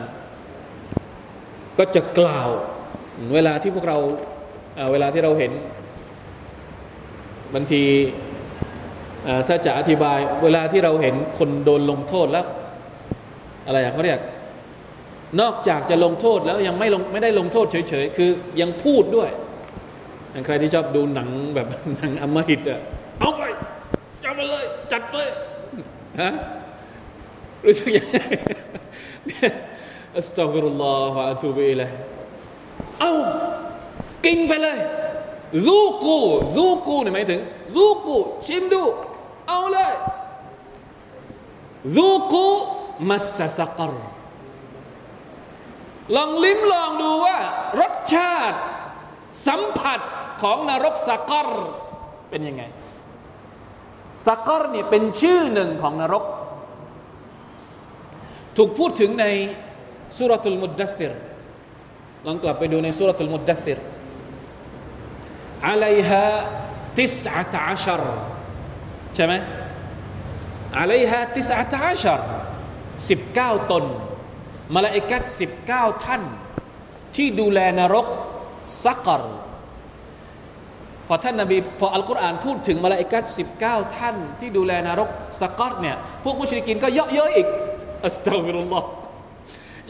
[0.66, 2.48] ำก็จะกล่าว
[3.34, 3.98] เวลาที่พวกเรา
[4.92, 5.52] เวลาที่เราเห็น
[7.54, 7.82] บางที
[9.48, 12.46] ถ้าจะอธิบาย เวลาที่เราเห็นคนโดนลงโทษแล้ว
[13.66, 14.20] อะไรเขาเรียก
[15.40, 19.30] นอกจากจะลงโทษแล้วยังไม่ลงไม่ได้ลงโทษเฉยๆ คือยังพูดด้วย
[20.44, 21.66] ใครที่ชอบดูหนังแบบ
[21.98, 22.80] หนังอมหิตอะ
[23.20, 23.42] เอาไป
[24.24, 25.30] จับไปเลย จัดเลย
[26.20, 26.30] ฮะ
[27.64, 28.18] รู้สึกยังไง
[30.16, 31.90] อัสตัฟิรุลลอฮฺอะตูบิลัย
[33.00, 33.12] เอา
[34.26, 34.78] กินไปเลย
[35.66, 36.18] รูกู
[36.56, 37.40] รูกูเนี่หมายถึง
[37.76, 38.16] รูกู
[38.46, 38.82] ชิมดู
[39.48, 39.92] เอาเลย
[41.96, 42.46] รูกู
[43.08, 43.24] มัส
[43.58, 43.92] สะกร
[46.16, 47.38] ลองลิ้มลองดูว่า
[47.80, 48.58] รสชาติ
[49.46, 50.00] สัมผัส
[50.42, 51.48] ของนรกสักกร
[52.30, 52.62] เป็นยังไง
[54.26, 56.24] สักกรเนี่ยเป็นชื่อหนึ่งของนรก
[58.56, 59.26] ถูกพูดถึงใน
[60.16, 61.12] สุรทูลมุดดัซิร
[62.26, 63.78] ลองกลับไปดูในสุรทูลมุดดัซิร
[65.68, 66.26] علي ่ฮะ
[66.96, 68.02] ทิสอาตอาชร
[69.14, 69.34] ใช่ไหม
[70.78, 72.20] อะลัยฮะทิสอาตอาชร
[73.08, 73.84] สิบเก้าตน
[74.74, 76.22] มาลาอิกัดสิบเก้าท่าน
[77.16, 78.06] ที่ดูแลนรก
[78.84, 79.22] سقر
[81.06, 85.08] พอท่านนบีพออัลกุรอานพูดถึงملائكة สิบเก้าท่าน ที่ดูแลนรก
[85.40, 87.48] سقر เนี่ยพวก مشركين ก็เยาะเย้ยอีก
[88.06, 88.88] أستغفر الله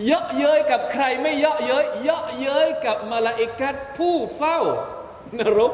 [0.08, 4.58] เยาะเย้ยกับใครไม่เยาะเย้ยเยาะเย้ยกับملائكة ผู้เฝ้า
[5.38, 5.72] นรก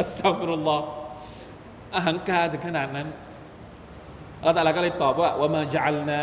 [0.00, 0.84] أستغفر الله
[1.96, 3.08] อหังการถึงขนาดนั้น
[4.40, 6.20] อัลลอฮฺก็เลยตอบว่า وما جعلنا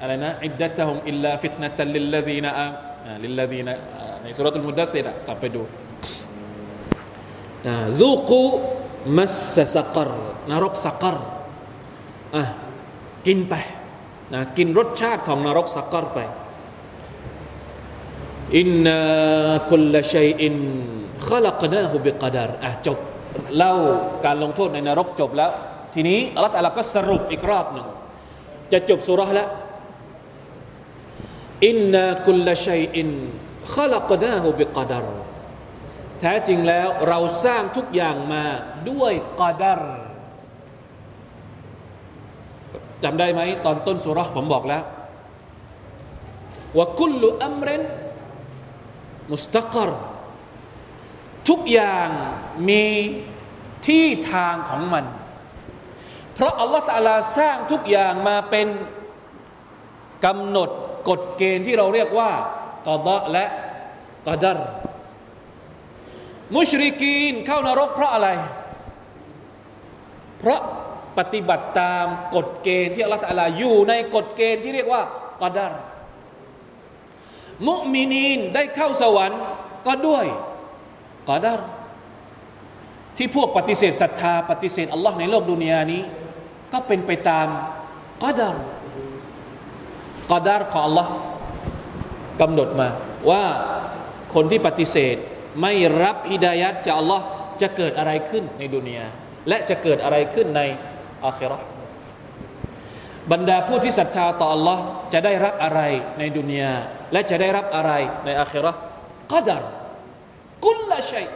[0.00, 3.74] อะไรนะ عدتهم إلا فتنة للذين للذين
[4.22, 5.62] ใน سورة المدثر กลับไปดู
[8.00, 10.10] ذوقوا مس سقر
[10.50, 11.16] นรก سقر
[12.36, 12.42] อะ
[13.26, 13.54] กินไป
[14.34, 16.18] นะกินรสชาติของนรก سقر ไป
[18.58, 18.98] อินนา
[19.68, 20.54] คุลชัยอิน
[21.28, 22.98] ขลักนาหุบิกดารอะจบ
[23.56, 23.72] เล่า
[24.24, 25.50] การลงโทษในนรกจบแล้ว
[25.94, 27.86] ทีนี้อัลลอฮฺก็สรุปอีกรอบหนึ่ง
[28.72, 29.48] จะจบสุราแล้ว
[31.64, 33.08] อินนาคุลชัยอิน
[33.74, 35.06] ขลักนาหุบิกดาร
[36.20, 38.44] แท้จริงแล้วเราสร้างทุกอย่างมา
[38.90, 39.80] ด้วยกอดาร
[43.02, 44.82] จำได้ไหมตอนต้นสุรผมบอกแล้ว
[46.76, 47.82] ว่าคุลอัมริน
[49.32, 49.90] มุสตะกร
[51.48, 52.08] ทุกอย่าง
[52.68, 52.84] มี
[53.86, 55.04] ที่ทางของมัน
[56.34, 58.68] เพราะอัลลอฮฺสัลาสร้างทุกอย่างมาเป็น
[60.24, 60.70] กำหนด
[61.08, 62.30] กฎเกณฑ์ที่เราเรียกว่า
[62.88, 63.44] กอดะและ
[64.26, 64.58] กอดัร
[66.54, 68.28] มุชริกีนเข้านรกเพราะอะไร
[70.38, 70.60] เพราะ
[71.18, 75.02] ปฏิบัติตามกฎเกณฑ์ที่อัลลอฮฺอยู่ในกฎเกณฑ์ที่เรียกว่า
[75.42, 75.72] กอดัร
[77.68, 79.40] มุมินีนได้เข้าสวรรค์
[79.86, 80.26] ก็ด้วย
[81.28, 81.60] กอดาร
[83.16, 86.02] ที่พวกปฏิเสธศรัทธา ปฏิเสธอัลลอฮ์ในโลกดุนยานี้
[86.72, 87.46] ก็เป็นไปตาม
[88.22, 88.56] กอดาร
[90.30, 91.10] กอดารของอัลลอฮ์
[92.40, 92.88] กำหนดมา
[93.30, 93.44] ว่า
[94.34, 95.16] คนที่ปฏิเสธ
[95.62, 97.24] ไม่รับฮิดายัดจากอัลลอฮ์
[97.60, 99.06] จะเกิดอะไรขึ้นในดุนยา
[99.48, 100.62] และจะเกิดอะไรขึ้นใน
[101.26, 101.58] อาครอ
[103.32, 104.78] บรรดาผู้ที่ศรัทธาต่อ Allah
[105.12, 105.80] จะได้รับอะไร
[106.18, 106.72] ในดุนยา
[107.12, 107.92] และจะได้รับอะไร
[108.24, 108.72] ในอาครอ
[109.32, 109.62] กดาร
[110.64, 111.26] กุลละชัย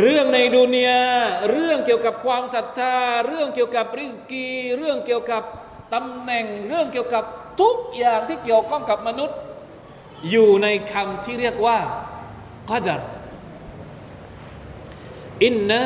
[0.00, 1.02] เรื่องในดุนยา
[1.50, 5.42] เรื่องเกี่ยวกับความศรัทธา เรื่องเกี่ยวกับริสกี เรื่องเกี่ยวกับ
[5.94, 7.24] ตำแหน่งเรื่องเกี่ยวกับ
[7.60, 9.38] ทุกอย่างที่เกี่ยวข้องกับมนุษย์
[10.30, 11.78] อยู่ในคำที่เรียกว่า
[12.70, 13.02] กดาร
[15.44, 15.80] อินนะ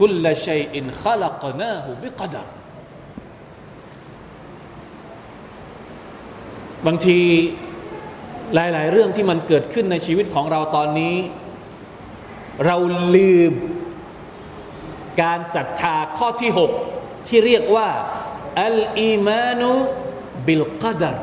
[0.00, 2.46] กุลชัยอินขลักนาหูบิกดร
[6.86, 7.20] บางที
[8.54, 11.16] หลาย ๆ เรื่องที่มันเกิดขึ้นในชีวิตของเราตอนนี้
[12.66, 12.76] เรา
[13.16, 13.52] ลืม
[15.22, 16.70] การศรัทธาข้อที่หก
[17.26, 17.88] ที่เรียกว่า
[18.60, 19.72] อัลอีมานุ
[20.46, 21.16] บิลกดร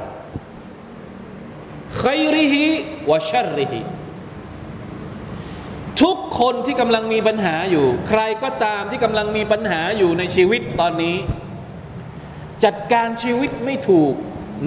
[2.04, 2.66] ขัยริฮิ
[3.10, 3.82] วะชัรริฮิ
[6.02, 11.18] ทุกคนที่กำลังมีปัญหาอยู่ ใครก็ตามที่กำลังมีปัญหาอยู่ในชีวิตตอนนี้
[12.64, 14.14] จัดการชีวิตไม่ถูก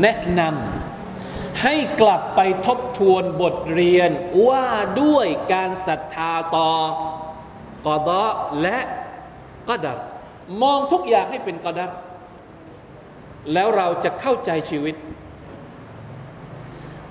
[0.02, 4.10] แนะนำให้กลับไปทบทวนบทเรียน
[4.46, 4.66] ว่า
[5.02, 6.72] ด้วยการศรัทธาต่อ
[7.86, 8.24] กอดะ
[8.62, 8.78] และ
[9.68, 9.98] กอดัร
[10.62, 11.90] มองทุกอย่างให้เป็นกอดัร
[13.54, 14.94] แล้วเราจะเข้าใจชีวิต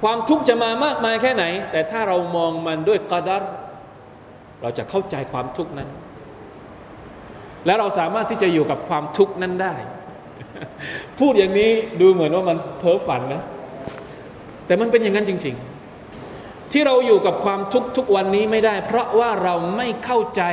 [0.02, 3.44] ความทุกข์จะมามากมายแค่ไหน แต่ถ้าเรามองมันด้วยกอดัร
[4.62, 5.90] เราจะเข้าใจความทุกข์นั้น
[7.66, 9.74] และเราสามารถที่จะอยู่กับความทุกข์นั้นได้
[11.20, 13.42] พูดอย่างนี้ดูเหมือนว่ามันเพ้อฝันนะ
[14.66, 20.44] แต่มันเป็นอย่างนั้นจริง ๆ ที่เราอยู่กับความทุกข์ทุกวันนี้ไม่ได้ เพราะว่าเราไม่เข้าใจ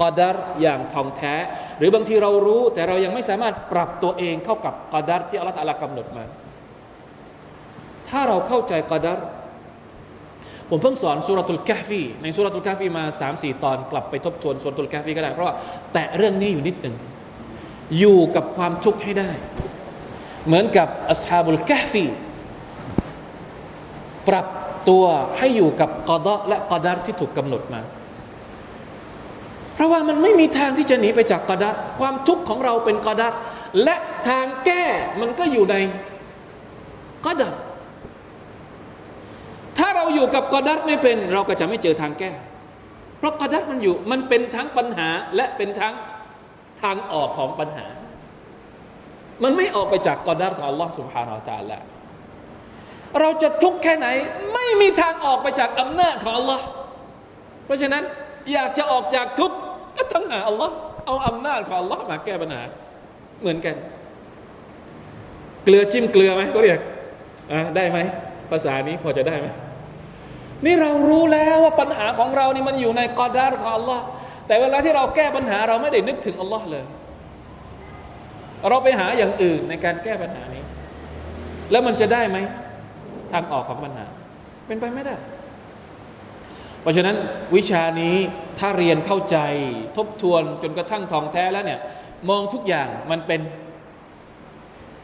[0.00, 1.34] กอดัรอย่างท่องแท้
[1.78, 6.24] หรือบางทีเรารู้แต่เรายังไม่สามารถปรับตัวเองเข้ากับกอดัรที่อัลลอฮฺกำหนดมา
[8.08, 9.18] ถ้าเราเข้าใจกอดัร
[10.70, 15.54] ผมเพิ่งสอนสุรทูลกาฟีในสุรทูลกาฟีมาสามสี่ตอนกลับไปทบทวนสุรทูลกาฟีก็ได้ เพราะว่า
[15.92, 16.96] แต่เรื่องนี้อยู่นิดหนึ่ง
[17.98, 19.30] อยู่กับความทุกข์ให้ได้
[20.46, 22.04] เหมือนกับอัสฮาบุลกาฟี
[24.28, 24.46] ปรับ
[24.88, 25.04] ตัว
[25.38, 27.80] ให้อยู่กับกอดะและกอดัรที่ถูกกำหนดมา
[29.77, 33.33] เพราะว่ามันไม่มีทางที่จะหนีไปจากกอดัรความทุกข์ของเราเป็นกอดัร
[33.83, 33.95] และ
[34.29, 34.83] ทางแก้
[35.21, 35.75] มันก็อยู่ใน
[37.25, 37.53] กอดัร
[39.77, 42.31] ถ้าเราอยู่กับกอดัตไม่เป็น เราก็จะไม่เจอทางแก้
[43.17, 45.93] เพราะกอดัตมันอยู่มันเป็นทั้งปัญหาและเป็นทั้ง
[46.81, 47.87] ทางออกของปัญหา
[49.43, 51.79] มันไม่ออกไปจากกอดัตของ Allah سبحانه และ تعالى
[53.19, 54.07] เราจะทุกข์แค่ไหน
[54.53, 56.61] ไม่มีทางออกไปจากอำนาจของ Allah
[57.65, 58.03] เพราะฉะนั้น
[58.53, 59.57] อยากจะออกจากทุกข์
[59.98, 60.70] ก็ต้องหา Allah
[61.06, 62.62] เอาอำนาจของ Allah มาแก้ปัญหา
[63.40, 63.76] เหมือนกัน
[65.64, 66.80] เกลือจิ้มเกลือไหมก็เรียก
[67.76, 67.98] ได้ไหม
[68.50, 69.46] ภาษานี้พอจะได้ไหม
[70.64, 74.00] นี่เรารู้แล้วว่าปัญหาของเรานี่มันอยู่ในกอดารของ Allah
[74.46, 76.84] แต่เวลาที่เราแก้ปัญหาเราไม่ได้นึกถึง Allah เลย
[78.68, 80.62] เราไปหาอย่างอื่นในการแก้ปัญหานี้
[81.70, 82.38] แล้วมันจะได้ไหม
[83.32, 84.06] ทางออกของปัญหา
[84.66, 85.14] เป็นไปไม่ได้
[86.81, 87.15] เพราะฉะนั้น
[87.55, 88.15] วิชานี้
[88.59, 89.37] ถ้าเรียนเข้าใจ
[89.97, 91.79] ทบทวนจนกระทั่งทองแท้แล้วเนี่ย
[92.29, 93.41] มองทุกอย่างมันเป็น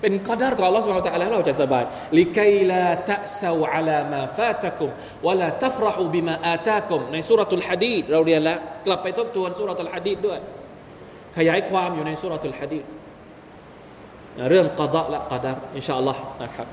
[0.02, 1.84] เป็นกอดารของ Allah سبحانه และ تعالى เราจะสบาย
[2.18, 4.90] ลิกัยลาตะซาวอัลามาฟาตะกุม
[5.26, 10.40] วะลาตัฟรหูบิมาอาตากุมในสุรทูลฮะดีดเราเรียนแล้วกลับไปทบทวนสุรทูลฮะดีดด้วย
[11.38, 12.86] ขยายความอยู่ในสุรทูลฮะดีด
[14.50, 16.68] เรื่องกอดะและกอดารอินชาอัลลอฮ์นะครับ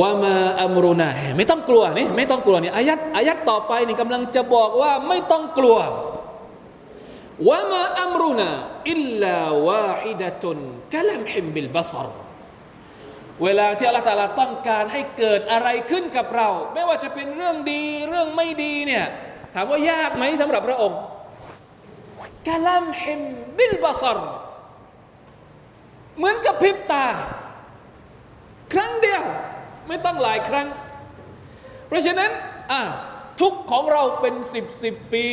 [0.00, 5.78] وما أمرنا ไม่ต้องกลัวนี่ไม่ต้องกลัวนี่อายัดอายัดต่อไปนี่กำลังจะบอกว่าไม่ต้องกลัว
[7.48, 12.08] وما أمرنا إلا واحدة كلمح بالبصر
[13.42, 19.06] เวลาที่อัลลอฮฺตาลาต้องการให้เกิดอะไรขึ้นกับเรา ไม่ว่าจะเป็นเรื่องดีเรื่องไม่ดีเนี่ย
[19.54, 21.00] ถามว่ายากไหมสำหรับพระองค์
[22.48, 23.20] กะลัมฮิม
[23.56, 24.18] บิลบัซร
[26.16, 27.06] เหมือนกับพริบตา
[28.72, 29.24] ครั้งเดียว
[29.88, 30.66] ไม่ต้องหลายครั้ง
[31.88, 32.30] เพราะฉะนั้น
[32.72, 32.82] อ่า
[33.40, 35.26] ทุกของเราเป็นสิบสิบปี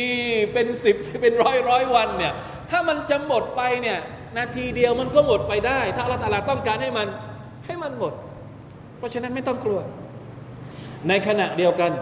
[0.52, 2.32] เป็นสิบเป็นร้อยร้อยวันเนี่ย
[2.70, 3.98] ถ้ามันจะหมดไปเนี่ย
[4.36, 7.06] นาทีเดียวมันก็หมดไปได้ ถ้าอัลลอฮฺต้องการให้มัน
[7.66, 8.12] ให้มันหมด
[8.98, 9.80] เพราะฉะนั้นไม่ต้องกลัว
[11.08, 11.92] ในขณะเดียวกัน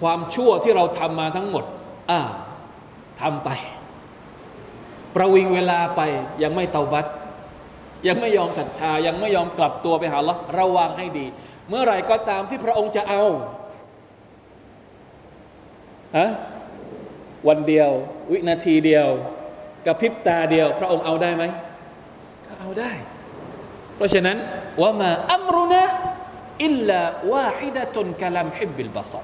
[0.00, 1.64] ความชั่วที่เราทำมาทั้งหมด
[2.10, 2.20] อ่า
[3.20, 3.48] ทำไป
[5.14, 6.00] ประวิงเวลาไป
[6.42, 7.06] ยังไม่เตาบัต
[8.08, 11.26] ยังไม่ยอมศรัทธายังไม่ยอมกลับตัวไปหาละระวังให้ดี
[11.68, 13.22] เมื่อไหร่ก็ตามที่พระองค์จะเอา
[16.18, 16.30] ฮะ
[17.48, 17.90] วันเดียว
[18.30, 19.08] วินาทีเดียว
[19.86, 21.44] กับพริบตาเดียว พระองค์เอาได้ไหม
[22.46, 22.90] ก็เอาได้
[23.96, 24.36] เพราะฉะนั้น
[24.80, 29.20] وما أمرنا إلا واحدة كلمح بالبصر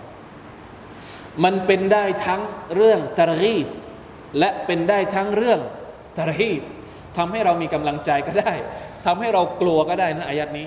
[1.44, 2.40] มันเป็นได้ทั้ง
[2.76, 3.66] เรื่องترغيب
[4.38, 5.61] และเป็นได้ทั้งเรื่อง
[6.18, 6.62] ترهيب
[7.18, 8.52] ทำให้เรามีกำลังใจก็ได้
[9.06, 10.66] ทำให้เรากลัวก็ได้นะอายัดนี้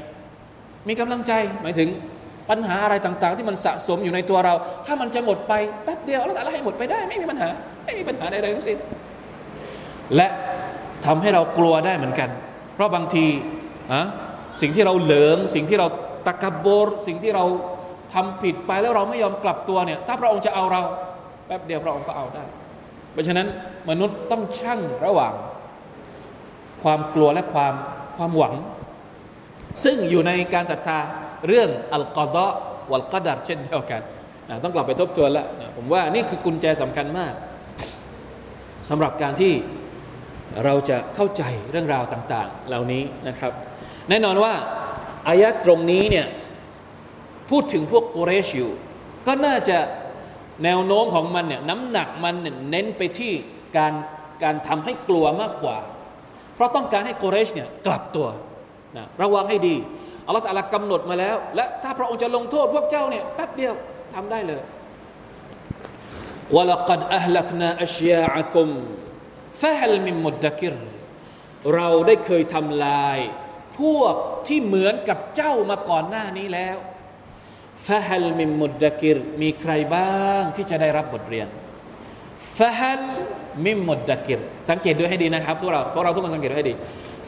[0.88, 1.34] มีกำลังใจ
[1.64, 1.90] หมายถึง
[2.50, 4.54] ปัญหาอะไรต่าง ๆ ที่มันสะสมอยู่ในตัวเรา
[4.86, 7.50] ถ้ามันจะหมดไปแป๊บเดียวแล้วแต่ละให้หมดไปได้ ไม่มีปัญหา
[7.86, 8.78] ไม่มีปัญหาใดๆทั้งสิ้น
[10.16, 10.28] และ
[11.06, 12.30] ทำให้เรากลัวได้เหมือนกัน
[12.74, 13.26] เพราะบางที
[13.92, 14.02] อะ
[14.62, 15.88] สิ่งที่เราเหลิง สิ่งที่เรา
[16.28, 17.46] ตะกบรสิ่งที่เรา
[18.14, 20.82] ทำผิดไปแล้วเราไม่ยอมกลับตัวเนี่ย ถ้าพระองค์จะเอาเรา
[21.48, 22.44] แป๊บเดียวพระองค์ก็เอาได้
[23.14, 23.48] เพราะฉะนั้น
[23.90, 25.34] มนุษย์ต้องชั่งระหว่าง
[26.86, 27.74] ความกลัวและความ
[28.18, 28.56] ความหวัง
[29.84, 31.00] ซึ่งอยู่ในการศรัทธา
[31.48, 32.48] เรื่องอัลกอดะ
[32.92, 34.02] วัลกอดัรเช่นเดียวกัน
[34.50, 37.34] นะต้องกลับไปทบทวนแล้วนะผมว่านี่คือกุญแจสำคัญมาก
[38.90, 39.54] สำหรับการที่
[40.66, 43.52] เราจะเข้าใจเรื่องราวต่าง ๆ เหล่านี้นะครับ
[44.10, 44.54] แน่นอนว่า
[45.28, 46.28] อายะตรงนี้เนี่ย
[47.50, 48.72] พูดถึงพวกกุเรชอยู่
[49.28, 49.78] ก็น่าจะ
[50.64, 52.36] แนวโน้มของมันเนี่ยน้ำหนักมัน
[52.72, 53.34] เน้นไปที่
[53.78, 53.94] การ
[54.44, 55.78] การทำให้กลัวมากกว่า
[56.56, 58.28] เพราะต้องการให้กุเรชเนี่ยกลับตัว
[58.98, 59.76] นะระวังให้ดี
[60.26, 63.74] อัลลอฮฺตะลากำหนดมาแล้ว และถ้าพระองค์จะลงโทษพวกเจ้าเนี่ยแป๊บเดียว
[64.16, 64.62] ทำได้เลย
[66.56, 68.70] วะลักดอัลลักนาอัชยาอักุม
[69.62, 70.76] ฟะฮัลมิมุดดะกิร
[71.76, 73.20] เราได้เคยทำลาย
[73.80, 74.16] พวก
[74.48, 76.78] ที่เหมือนกับเจ้ามาก่อนหน้านี้แล้ว
[77.88, 81.48] ฟะฮัลมิมุดดะกิรมีใครบ้างที่จะได้รับบทเรียน
[82.60, 83.04] ฟะฮัล
[83.64, 84.40] มิมุดดะกิร
[84.70, 86.76] สังเกตด้วยให้ดีนะครับพวกเราพวกเราทุกคนสังเกตด้วยให้ดี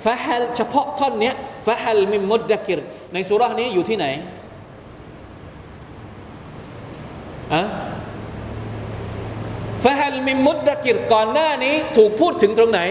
[0.05, 1.31] ฟะฮัลเฉพาะท่อนนี้
[1.67, 2.79] ฟะฮัลมิมุดดะกิร
[3.13, 4.05] ในสุรานี้อยู่ที่ไหน
[7.53, 7.63] อะ
[9.83, 12.81] ฟะฮัลมิมุดดะกิรก่อนหน้านี้ถูกพูดถึงตรงไหน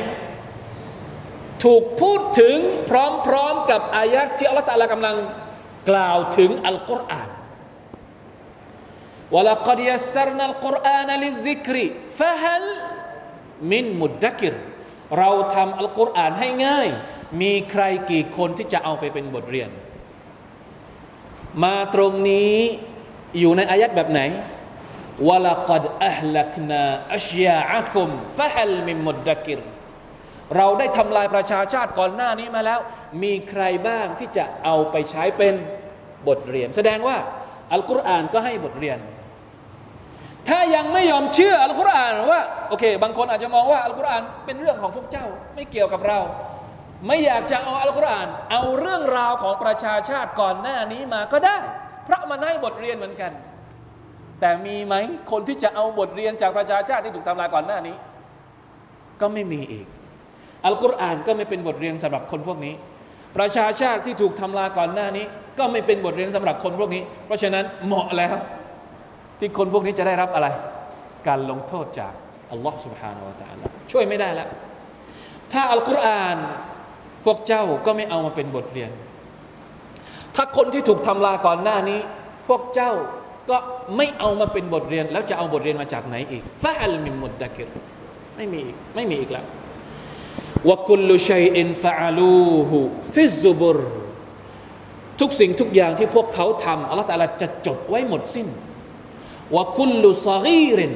[1.65, 2.57] ถูกพูดถึง
[2.91, 2.93] พ
[3.33, 5.17] ร้อมๆกับอายะที่อัลลอฮฺตาลากำลัง
[5.91, 7.29] กล่าวถึงอัลกุรอาน
[9.35, 9.81] วะลักด
[13.71, 14.55] มินมุดดะกิร
[15.19, 16.89] เราทำอัลกุรอานให้ง่าย
[17.41, 19.71] มีใครกี่คนที่จะเอาไปเป็นบทเรียน
[21.65, 22.57] มาตรงนี้
[23.39, 24.21] อยู่ในอายัดแบบไหน
[25.29, 26.83] วะลัดอัลลักนา
[27.15, 29.61] อัชยาอัคุมฟะฮัลมินมุดดะกิร
[30.57, 32.81] เราได้ทำลายประชาชาติก่อนหน้านี้มาแล้ว
[33.23, 35.55] มีใครบ้างที่จะเอาไปใช้เป็น
[36.29, 37.17] บทเรียน แสดงว่า
[37.73, 38.99] อัลกุรอานก็ให้บทเรียน
[40.49, 46.21] ถ้ายังไม่ยอมเชื่ออัลกุรอานว่าโอเค บางคนอาจจะมองว่าอัลกุรอานเป็นเรื่องของพวกเจ้าไม่เกี่ยวกับเรา
[47.07, 51.57] ไม่อยากจะเอาอัลกุรอาน เอาเรื่องราวของประชาชาติก่อนหน้านี้มาก็ได้
[52.05, 53.33] เพราะมันให้บทเรียนเหมือนกัน
[54.41, 54.95] แต่มีไหม
[55.31, 57.97] คนที่จะเอาบทเรียนจากประชาชาติที่ถูกทำลายก่อนหน้านี้
[59.21, 59.87] ก็ไม่มีอีก
[60.65, 62.75] อัลกุรอานก็ไม่เป็นบทเรียนสำหรับคนพวกนี้
[63.37, 65.25] ประชาชาติที่ถูกทำลายก่อนหน้านี้
[65.59, 68.35] ก็ไม่เป็นบทเรียนสำหรับคนพวกนี้ เพราะฉะนั้นเหมาะแล้ว
[69.40, 70.48] ที่คนพวกนี้จะได้รับอะไร
[71.28, 72.14] การลงโทษจาก
[72.52, 74.50] อัลลอฮ์ سبحانه และ تعالى ช่วยไม่ได้แล้ว
[75.54, 76.38] ถ้าอัลกุรอาน
[77.26, 78.92] พวกเจ้าก็ไม่เอามาเป็นบทเรียน
[80.36, 82.00] ถ้าคนที่ถูกทำลายก่อนหน้านี้
[82.48, 82.92] พวกเจ้า
[83.50, 83.58] ก็
[83.98, 87.68] ไม่เอามาเป็นบทเรียน แล้วจะเอาบทเรียนมาจากไหนอีกฟะอัลมิมุดดะกิร
[88.36, 89.46] ไม่มีอีกไม่มีอีกแล้ว
[90.70, 92.78] วกุลชัยอินฟะอาลูฮู
[93.16, 93.80] ฟิซุบุร
[95.20, 98.48] ทุกสิ่งทุกอย่างที่พวกเขาทำอัลลอฮฺตาลาจะจดไว้หมดสิ้น
[99.57, 100.93] วกุลลุซากีริน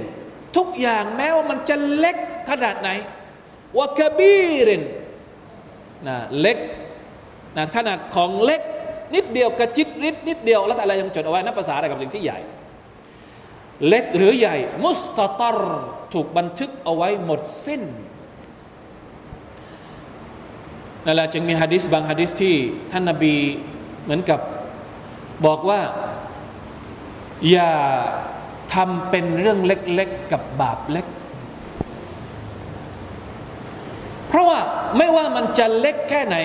[0.57, 2.17] ทุกอย่างแม้ว่ามันจะเล็ก
[2.51, 2.91] ขนาดไหน
[3.79, 4.83] วกบีริน
[6.07, 6.59] นะเล็ก
[7.57, 8.63] นะขนาดของเล็ก
[9.15, 12.39] นิดเดียวกระจิตนิดนิดเดียวแล้วอะไรยังจดเอาไว้นับภาษาอะไรกับสิ่งที่ใหญ่
[13.89, 15.61] เล็กหรือใหญ่ มุสตตร
[16.13, 17.83] ถูกบันทึกเอาไว้หมดสิ้น
[21.05, 22.55] นั่นแหละจึงมีฮะดิษบางฮะดิษที่
[22.93, 23.35] ท่านนาบี
[24.03, 24.41] เหมือนกับ
[25.47, 25.81] บอกว่า
[27.51, 27.73] อย่า
[28.75, 31.07] ทำเป็นเรื่องเล็กๆกับบาปเล็ก
[34.29, 34.59] เพราะว่า
[34.97, 36.37] ไม่ว่ามันจะเล็กแค่ไหน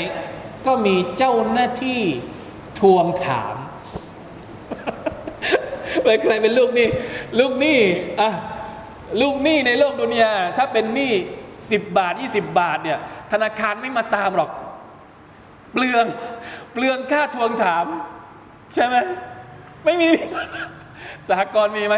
[0.66, 2.02] ก็มีเจ้าหน้าที่
[2.80, 3.56] ทวงถาม
[6.04, 6.88] เป็นใครเป็นลูกนี้
[7.40, 7.78] ลูกนี้
[8.22, 8.32] อะ
[9.22, 11.14] ลูกหนี้ในโลกดุนยาถ้าเป็นหนี้
[11.72, 13.00] สิบบาทยี่สิบบาทเนี่ย
[13.32, 14.52] ธนาคารไม่มาตามหรอก
[15.72, 16.06] เปลือง
[16.74, 17.86] เปลืองค่าทวงถาม
[18.76, 18.96] ใช่ไหม
[19.86, 20.10] ไม่มี
[21.30, 21.96] สหกรณ์มีไหม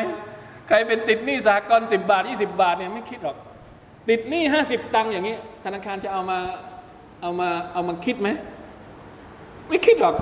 [0.67, 3.37] ใครเป็นติดหนี้สหกรณ์สิบบาทยี่สิบาทเนี่ยไม่คิดหรอก
[4.09, 5.35] ติดหนี้ห้าสิบตังค์อย่างนี้
[5.65, 6.39] ธนาคารจะเอามา
[7.21, 8.29] เอามาเอามาคิดไหม
[9.67, 10.15] ไม่คิดหรอก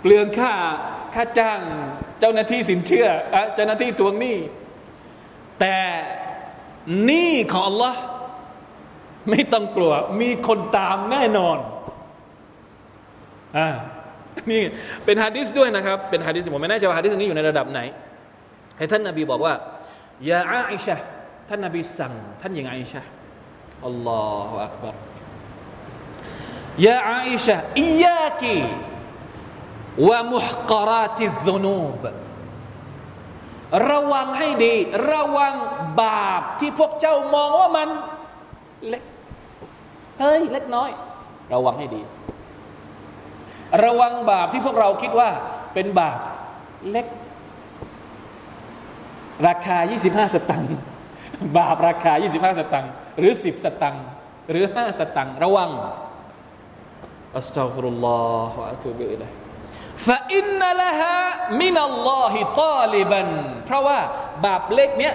[0.00, 0.52] เปลืองค่า
[1.14, 1.58] ค่าจ้าง
[2.20, 3.08] เจ้าหน้าที่สินเชื่อ
[3.54, 4.36] เจ้าหน้าที่ทวงหนี้
[5.60, 5.76] แต่
[7.04, 7.94] หนี้ของ Allah
[9.30, 11.58] ไม่ต้องกลัว มีคนตามแน่นอน
[13.58, 13.68] อ่า
[14.50, 14.62] นี่
[15.04, 17.80] เป็นฮะดิษด้วยนะครับ เป็นฮะดิษผมไม่แน่ใจว่าฮะดิษนี้อยู่ในระดับไหน
[18.78, 19.54] ให้ท่านนาบีบอกว่า
[20.30, 20.96] ยาอาอิชะ
[21.48, 23.00] ท่านนาบีสั่ง ท่านหญิงอาอิชะ
[23.86, 24.94] อัลลอฮฺอักบาร
[26.86, 28.58] ยาอาอิชะอียากี
[30.08, 32.04] วะมุฮกราติซุนูบ
[33.90, 34.74] ระวังให้ดี
[35.12, 35.54] ระวัง
[36.00, 37.88] บาปที่พวกเจ้ามองว่ามัน
[38.88, 39.02] เล็ก
[40.20, 40.90] เฮ้ยเล็กน้อย
[41.54, 42.02] ระวังให้ดี
[43.84, 45.30] ระวังบาปที่พวกเราคิดว่า
[45.74, 46.18] เป็นบาป
[46.90, 47.06] เล็ก
[49.46, 50.68] ราคา 25 สตังค์
[51.58, 54.04] บาปราคา 25 สตังค์หรือ 10 สตังค์
[54.50, 55.70] หรือ 5 สตังค์ระวัง
[57.36, 63.28] أستغفر الله وأتوب إليه فإن لها من الله طالبا
[63.64, 63.98] เพราะว่า
[64.44, 65.14] บาปเล็กเนี้ย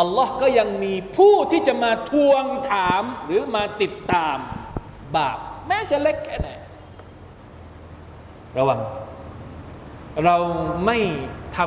[0.00, 4.38] อัลลอฮ์ก็ยังมีผู้ที่จะมาทวงถามหรือมาติดตาม
[5.16, 6.48] บาปแม้จะเล็กแค่ไหน
[8.58, 8.78] ระวัง
[10.24, 10.36] เรา
[10.86, 10.98] ไม่
[11.56, 11.58] ท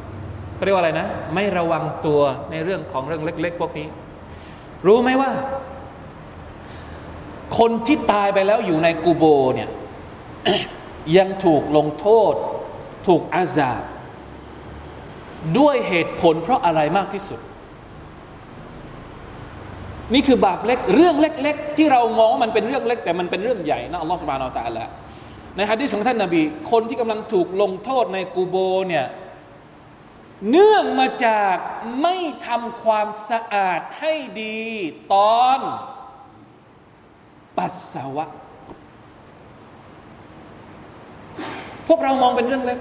[0.00, 2.20] ำเรียกว่าอะไรนะ ไม่ระวังตัว
[2.50, 3.86] ในเรื่องของเรื่องเล็ก ๆ พวกนี้
[4.86, 5.30] รู้ไหมว่า
[7.58, 9.24] คนที่ตายไปแล้วอยู่ในกูโบ
[9.54, 9.68] เนี่ย
[11.16, 12.34] ยังถูกลงโทษ
[13.06, 13.82] ถูกอาซาบ
[15.58, 17.40] ด้วยเหตุผลเพราะอะไรมากที่สุด
[20.14, 24.84] นี่คือบาปเล็ก เรื่องเล็ก ๆ ที่เรามองมันเป็นเรื่องเล็ก แต่มันเป็นเรื่องใหญ่นะอัลลอฮฺสุบานอัลตะละ
[25.58, 28.56] ในฮะดีษของท่านนาบี คนที่กำลังถูกลงโทษในกูโบ
[28.88, 29.06] เนี่ย
[30.50, 31.56] เนื่องมาจาก
[32.02, 34.60] ไม่ทำความสะอาดให้ดี
[35.12, 35.60] ตอน
[37.56, 38.26] ปัสสาวะ
[41.86, 42.78] พวกเรามองเป็นเรื่องเล็ก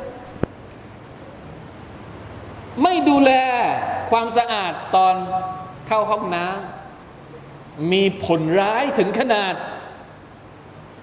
[2.83, 3.31] ไม่ดูแล
[4.11, 5.15] ความสะอาดตอน
[5.87, 9.53] เข้าห้องน้ำมีผลร้ายถึงขนาด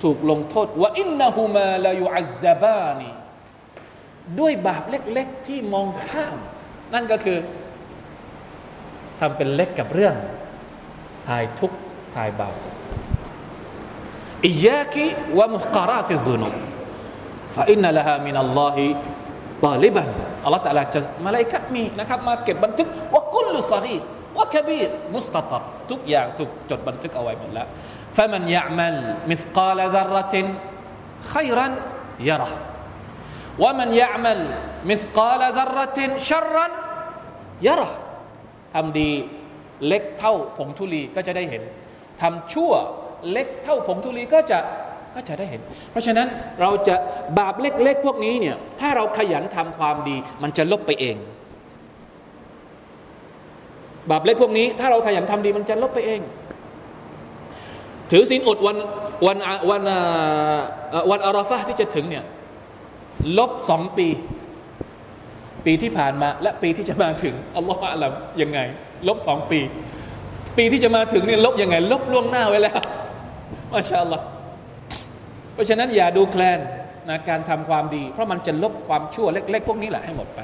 [0.05, 3.11] ถูกลงโทษว่าอินนาฮูมาลายูอัซบานี
[4.41, 6.37] ด้วยบาปเล็กๆที่มองข้าม
[6.95, 7.39] นั่นก็คือ
[9.21, 10.15] ทำเป็นเล็กกับเรื่อง
[11.27, 11.73] ทายทุก
[12.15, 12.51] ทายเบา
[14.47, 15.07] อิยาคิ
[15.39, 16.49] วะมุฮการาติซุนุ
[17.57, 18.87] ฟาอินนัลฮามินัลลอฮิ
[19.65, 20.09] ตาลิบัน
[20.45, 23.97] อัลลอฮฺตะลาจะมาลายกัดมีนะครับมาเก็บบันทึกว่ากุลลุสรี
[24.37, 27.69] ว่าคบีรมุสตตับทุกอย่างถูกจดบันทึกเอาไว้หมดแล้ว
[28.17, 28.97] ฟะมันยะมัล
[29.31, 30.47] มิสกาลซารติน
[31.33, 31.73] ขัยรัน
[32.29, 32.61] ยะรห์
[33.63, 34.41] ว่ามันยะมัล
[34.91, 36.73] มิสกาลซารตินชรรัน
[37.67, 37.99] ยะรห์
[38.75, 39.11] ทำดี
[39.87, 41.63] เล็กเท่าผงทุลีก็จะได้เห็น
[42.23, 42.73] ทำชั่ว
[43.31, 44.59] เล็กเท่าผงทุลีก็จะ
[45.15, 45.61] ก็จะได้เห็น
[45.91, 46.29] เพราะฉะนั้น
[46.61, 46.95] เราจะ
[47.39, 51.17] บาปเล็กๆพวกนี้เนี่ยถ้าเราขยันทำความดี มันจะลบไปเอง
[54.11, 56.21] บาปเล็กพวกนี้ ถ้าเราขยันทำดีมันจะลบไปเอง
[58.11, 58.77] ถือศีลอดวัน
[59.27, 59.37] วัน
[59.71, 59.83] วัน
[61.11, 62.25] วันอาราฟะที่จะถึงเนี่ย
[63.39, 64.09] ลบสองปี
[65.67, 68.59] ปีที่ผ่านมา และปีที่จะมาถึงอัลลอฮฺอัลลัมยังไง
[69.09, 69.61] ลบสองปี
[70.59, 72.79] ปีที่จะมาถึงเนี่ยลบยังไง ลบล่วงหน้าไว้แล้ว
[73.73, 74.25] มาชาอัลลอฮ์
[75.55, 76.59] เพราะฉะนั้นอย่าดูแคลน
[77.09, 80.41] นะการทำความดี เพราะมันจะลบความชั่วเล็ก ๆ พวกนี้แหละให้หมดไป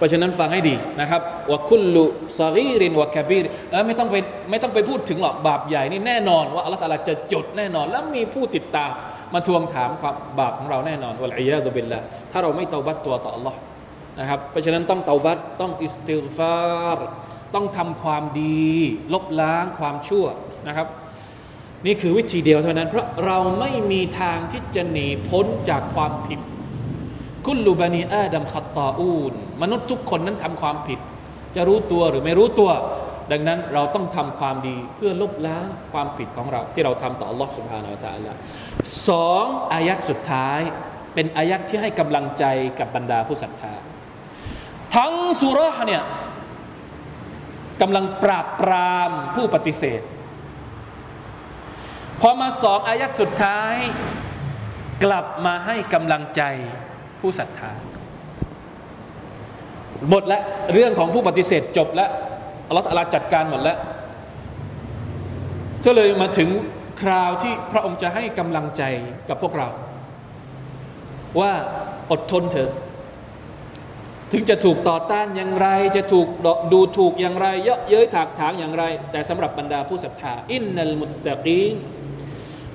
[0.00, 2.04] เพราะฉะนั้นฟังให้ดีนะครับว่าคุลุ
[2.38, 4.16] ซารีรินวะคาบีรแล้วไม่ต้องไป
[4.50, 8.90] ไม่ต้องไปพูดถึงหรอกบาปใหญ่นี่แน่นอนว่าอัลลอฮฺตาลาจะจดแน่นอน แล้วมีผู้ติดตาม
[9.34, 12.00] มาทวงถามความบาปของเราแน่นอนวะลัยยาซุบิลละ
[12.32, 13.54] ถ้าเราไม่เตาบัตตัวต่อ Allah
[14.18, 17.00] นะครับเพราะฉะนั้นต้องเตาบัตต้องอิสติลฟาร
[17.54, 18.68] ต้องทำความดี
[19.14, 20.26] ลบล้างความชั่ว
[20.68, 20.86] นะครับ
[21.86, 26.40] นี่คือวิธีเดียวเท่านั้น เพราะเราไม่มีทางที่จะหนีพ้นจากความผิด
[27.45, 30.99] คุลูบานีอาดัมขัตตาอูนมนุษย์ทุกคนนั้นทำความผิด
[31.55, 32.71] จะรู้ตัวหรือไม่รู้ตัว
[33.31, 38.31] ดังนั้นเราต้องทำความดีเพื่อลบล้างความผิดของเรา ที่เราทำต่อ Allah سبحانه และ تعالى
[39.09, 40.59] สองอายัดสุดท้าย
[41.13, 42.45] เป็นอายัดที่ให้กำลังใจ
[42.79, 43.73] กับบรรดาผู้ศรัทธา
[44.95, 46.03] ทั้งสุรษเนี่ย
[47.81, 50.01] กำลังปราบปรามผู้ปฏิเสธ
[52.21, 53.75] พอมาสองอายัดสุดท้าย
[55.03, 56.41] กลับมาให้กำลังใจ
[57.20, 57.72] ผู้ศรัทธา
[60.08, 60.42] หมดแล้ว
[60.72, 62.10] เรื่องของผู้ปฏิเสธจบแล้ว
[62.68, 63.78] อัลลอฮฺจัดการหมดแล้ว
[65.86, 66.48] ก็เลยมาถึง
[67.02, 68.82] คราวที่พระองค์จะให้กำลังใจ
[69.28, 69.68] กับพวกเรา
[71.40, 71.52] ว่า
[72.10, 72.70] อดทนเถอะ
[74.32, 76.28] ถึงจะถูกต่อต้านอย่างไร จะถูก
[76.72, 81.76] ดูถูกอย่างไร เยอะเย้ยถากถางอย่างไร แต่สำหรับบรรดาผู้ศรัทธาอินนัลมุตตะกีน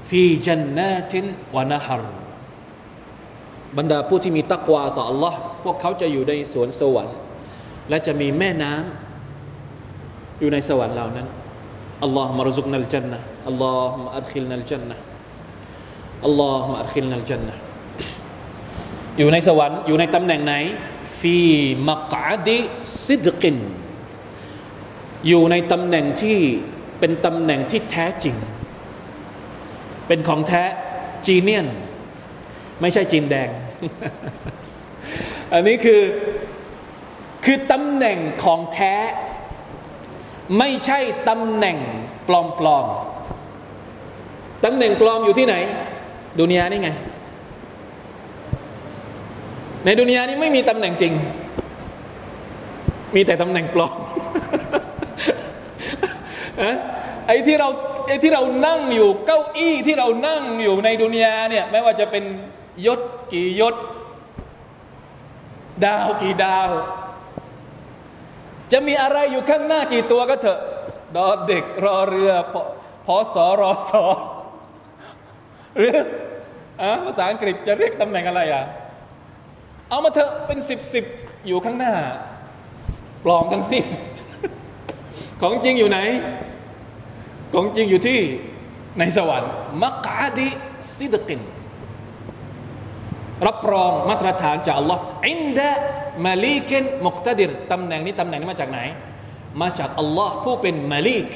[0.09, 2.03] في جنات ونهر
[3.77, 5.33] บรรดาผู้ที่มีตักวาต่อ อัลลอฮ์
[5.63, 7.17] พวกเขาจะอยู่ในสวนสวรรค์
[7.89, 11.27] และจะมีแม่น้ำอยู่ในสวรรค์เหล่านั้น
[12.03, 17.55] اللهم ارزقنا الجنة اللهم أدخلنا الجنة اللهم أدخلنا الجنة
[19.17, 20.53] อยู่ในสวรรค์อยู่ในตำแหน่งไหน
[21.19, 23.57] في مقعد صدق
[25.27, 26.37] อยู่ในตำแหน่งที่
[26.99, 28.35] เป็นตำแหน่งที่แท้จริง
[30.07, 30.63] เป็นของแท้
[31.27, 31.67] จีเนียน
[32.81, 33.49] ไม่ใช่จีนแดง
[35.53, 36.01] อันนี้คือ
[37.45, 38.93] คือตำแหน่งของแท้
[40.59, 40.99] ไม่ใช่
[41.29, 41.77] ตำแหน่ง
[42.27, 42.29] ป
[42.65, 45.55] ลอมๆตำแหน่งปลอมอยู่ที่ไหน
[46.39, 46.89] ดุนยานี่ไง
[49.85, 51.13] ในดุนยานี้ไม่มีตำแหน่งจริง
[53.15, 53.95] มีแต่ตำแหน่งปลอม
[57.27, 57.69] ไอ้ที่เรา
[58.07, 62.23] ไอ้ที่เรานั่งอยู่เก้าอี้ที่เรานั่งอยู่ในดุนยาเนี่ยไม่ว่าจะเป็น
[62.85, 62.99] ยศ
[63.33, 63.75] กี่ยศ
[65.85, 66.69] ดาวกี่ดาว
[68.71, 70.59] จะมีอะไรอยู่ข้างหน้ากี่ตัวก็เถอะ
[71.15, 72.55] ดอเด็กรอเรือพ
[73.05, 74.03] พอสอรอสอ
[75.77, 75.95] หรือ
[76.81, 78.63] อะภาษาอังกฤษจะเรียกตำแหน่งอะไรอะ
[79.89, 81.05] เอามาเถอะเป็นสิบสิบ
[81.47, 81.93] อยู่ข้างหน้า
[83.23, 83.83] ปลอมทั้งสิ้น
[85.41, 85.99] ของจริงอยู่ไหน
[87.53, 88.19] ของจริงอยู่ที่
[88.99, 89.51] ในสวรรค์
[89.81, 90.47] มักอาดิ
[90.95, 91.41] ซิดกิน
[93.47, 95.69] รับรองมาตรฐานจากอัลลอฮ์อินดะ
[96.25, 98.79] มาลีกินมุกตดิรตำแหน่งนี้ตำแหน่งนี้มาจากไหน
[99.61, 101.27] มาจากอัลลอฮ์ผู้เป็นมาลีก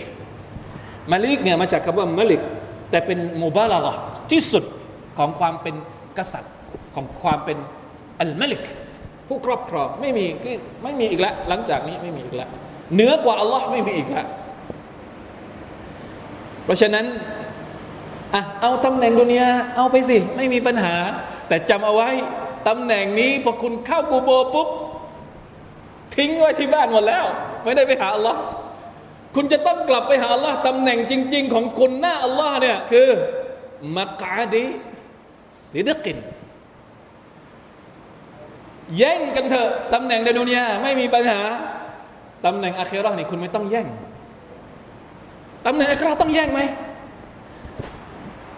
[1.12, 2.41] มาลีกเนี่ยมาจากคำว่ามาลิก
[2.91, 4.64] แต่เป็นมุบาลาห์ที่สุด
[5.18, 5.76] ของความเป็น
[6.18, 6.54] กษัตริย์
[6.95, 7.58] ของความเป็น
[8.22, 8.64] อัลมาลิก
[9.28, 12.50] ผู้ครอบครองไม่มีคือไม่มีอีกแล้วหลังจากนี้ไม่มีอีกแล้ว
[12.93, 14.28] เหนือกว่าอัลลอฮ์ไม่มีอีกแล้ว
[16.66, 17.06] เพราะฉะนั้น
[18.34, 20.95] อะเอาตำแหน่งดุนยาเอาไปสิ ไม่มีปัญหา
[21.47, 22.09] แต่จำเอาไว้
[22.67, 24.67] ตำแหน่งนี้พอคุณเข้ากูโบปุ๊บ
[26.15, 27.25] ทิ้งไว้ที่บ้านหมดแล้ว
[27.63, 28.39] ไม่ได้ไปหาอัลลอฮ์
[29.36, 33.07] คุณจะต้องกลับไปหาอัลลอฮ์ตำแหน่งจริง ๆ ของคุณหน้าอัลลอฮ์เนี่ยคือ
[33.97, 34.65] มักอาดี
[35.71, 36.17] ซิดกิน
[38.97, 41.39] แย่งกันเถอะตำแหน่งในดุนยาไม่มีปัญหา
[42.45, 43.88] ตำแหน่งอาเคราะห์นี่คุณไม่ต้องแย่ง
[45.65, 46.61] ตำแหน่งอาเคราะห์ต้องแย่งไหม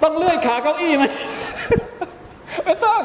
[0.04, 1.04] ต้องเลื่อยขาเก้าอี้ไหม
[2.64, 3.04] ไม่ต้อง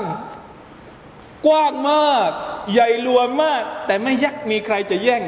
[1.47, 2.31] กว้างมาก
[2.73, 5.23] ใหญ่หลวงมาก แต่ไม่ยักมีใครจะแย่ง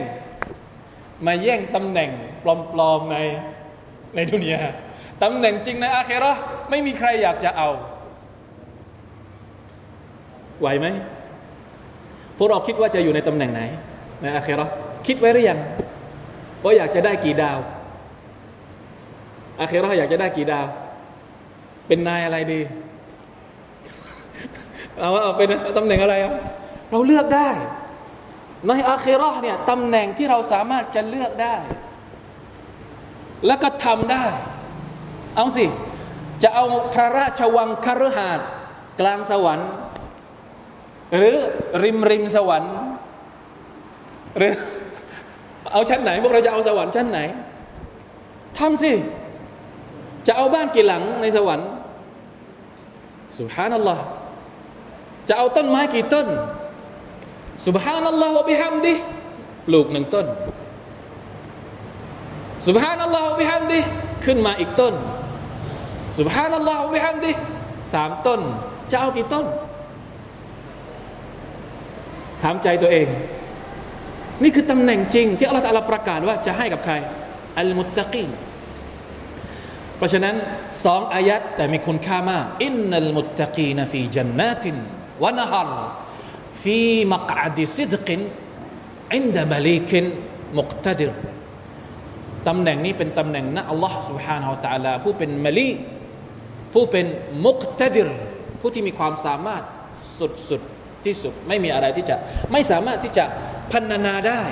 [1.27, 2.11] มาแย่งตำแหน่ง
[2.45, 3.17] ปลอมๆใน
[4.15, 4.63] ในดุนยา
[5.23, 6.41] ตำแหน่งจริงในอาเคราะห์
[6.71, 7.69] ไม่มีใครอยากจะเอา
[10.61, 10.87] ไหวไหม
[12.37, 13.63] พวกเราคิดว่าจะอยู่ในตำแหน่งไหน
[14.23, 14.73] ในอาเคราะห์
[15.07, 15.59] คิดไว้หรือยัง
[16.63, 17.59] ว่าอยากจะได้กี่ดาว
[19.61, 20.67] อาเคราะห์อยากจะได้กี่ดาว
[21.89, 22.61] เป็นนายอะไรดี
[25.01, 26.35] เอาเอาเป็นตำแหน่งอะไรอะ
[26.91, 27.49] เราเลือกได้
[28.67, 31.55] ในอาเคราะห์เนี่ยตำแหน่งที่เราสามารถจะเลือกได้
[33.47, 34.25] แล้วก็ทำได้
[35.37, 35.67] เอาสิ
[36.43, 36.65] จะเอา
[36.95, 38.49] พระราชวังคฤหาสน์
[39.01, 39.71] กลางสวรรค์
[41.17, 41.37] หรือ
[41.83, 42.77] ริมริมสวรรค์
[44.39, 44.55] หรือ
[45.73, 47.21] เอาชั้นไหน พวกเราจะเอาสวรรค์ชั้นไหน
[48.59, 48.93] ทำสิ
[50.27, 51.69] จะเอาบ้านกี่หลังในสวรรค์
[53.39, 54.03] สุบฮานัลลอฮ์
[55.29, 56.27] จะเอาต้นไม้กี่ต้น
[57.67, 58.95] สุบฮานัลลอฮ์วะบิฮัมดิ
[59.67, 60.27] ปลูกหนึ่งต้น
[62.67, 63.79] สุบฮานัลลอฮ์วะบิฮัมดิ
[64.25, 64.95] ขึ้นมาอีกต้น
[66.19, 67.33] สุบฮานัลลอฮ์วะบิฮัมดิ
[67.93, 68.41] สามต้น
[68.91, 69.47] จะเอากี่ต้น
[72.43, 73.07] ถามใจตัวเอง
[74.43, 76.95] นี่คือตำแหน่งจริง ที่อัลลอฮฺประกาศว่าจะให้กับใคร
[77.59, 78.31] อัลมุตตะกีน
[79.98, 80.36] เพราะฉะนั้น
[80.86, 84.76] สองอายัดแต่มีคุณค่ามากอินนัลมุตตะกีนฟีจันนาติน
[85.24, 85.72] วะนฮร
[86.64, 86.80] ฟี
[87.14, 88.22] มักอดิซิดกิน
[89.16, 90.06] อินดะมลีกิน
[90.58, 91.12] มุกตดิร
[92.48, 95.70] ตำแหน่งนี้เป็นตำแหน่งนะอัลลอฮ์ سبحانه และ تعالى ผู้เป็นมลี
[96.74, 97.06] ผู้เป็น
[97.46, 98.10] มุกตดิร
[98.62, 99.64] ผู้ที่มีความสามารถ
[100.50, 102.16] สุดๆที่สุด ไม่มีอะไรที่จะ
[102.52, 103.26] ไม่สามารถที่จะ
[103.72, 104.44] พันนาได้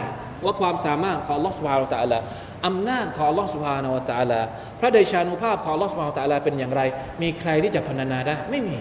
[0.45, 2.19] ว่าความสามารถของ Allah سبحانه และ تعالى
[2.65, 4.39] อำนาจของ Allah سبحانه และ تعالى
[4.79, 6.81] พระเดชานุภาพของ Allah سبحانه และ تعالى เป็นอย่างไร
[7.21, 8.77] มีใครที่จะพันนาได้ ไม่มี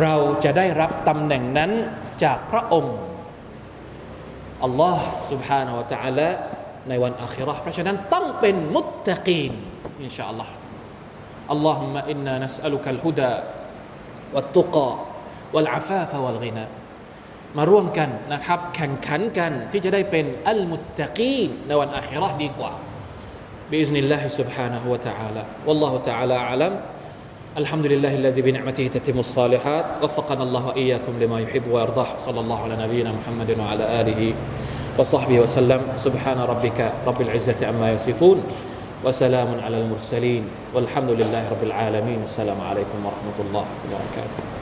[0.00, 0.14] เรา
[0.44, 1.70] จะได้รับตำแหน่งนั้น
[2.24, 2.96] จากพระองค์
[4.64, 6.28] อัลลอฮ์ سبحانه และ تعالى
[6.88, 9.52] ในวันอาคิเราะห์เพราะฉะนั้นต้องเป็นมุตตะกีน
[10.02, 10.52] อินชาอัลลอฮ์
[11.54, 13.34] اللهم إنا نسألك الهدى
[14.34, 14.90] والتقى
[15.54, 16.66] والعفاف والغنى
[17.58, 22.72] มาร่วมกันนะครับแข่งขันกันที่จะได้เป็นอัลมุตตะกีนในวันอาคิเราะห์ดีกว่า
[23.72, 26.72] بإذن الله سبحانه وتعالى والله تعالى أعلم
[27.56, 32.76] الحمد لله الذي بنعمته تتم الصالحات وفقنا الله وإياكم لما يحب ويرضاه صلى الله على
[32.84, 34.34] نبينا محمد وعلى آله
[34.98, 38.42] وصحبه وسلم سبحان ربك رب العزة عما يصفون
[39.04, 40.44] وسلام على المرسلين
[40.74, 44.55] والحمد لله رب العالمين السلام عليكم ورحمة الله وبركاته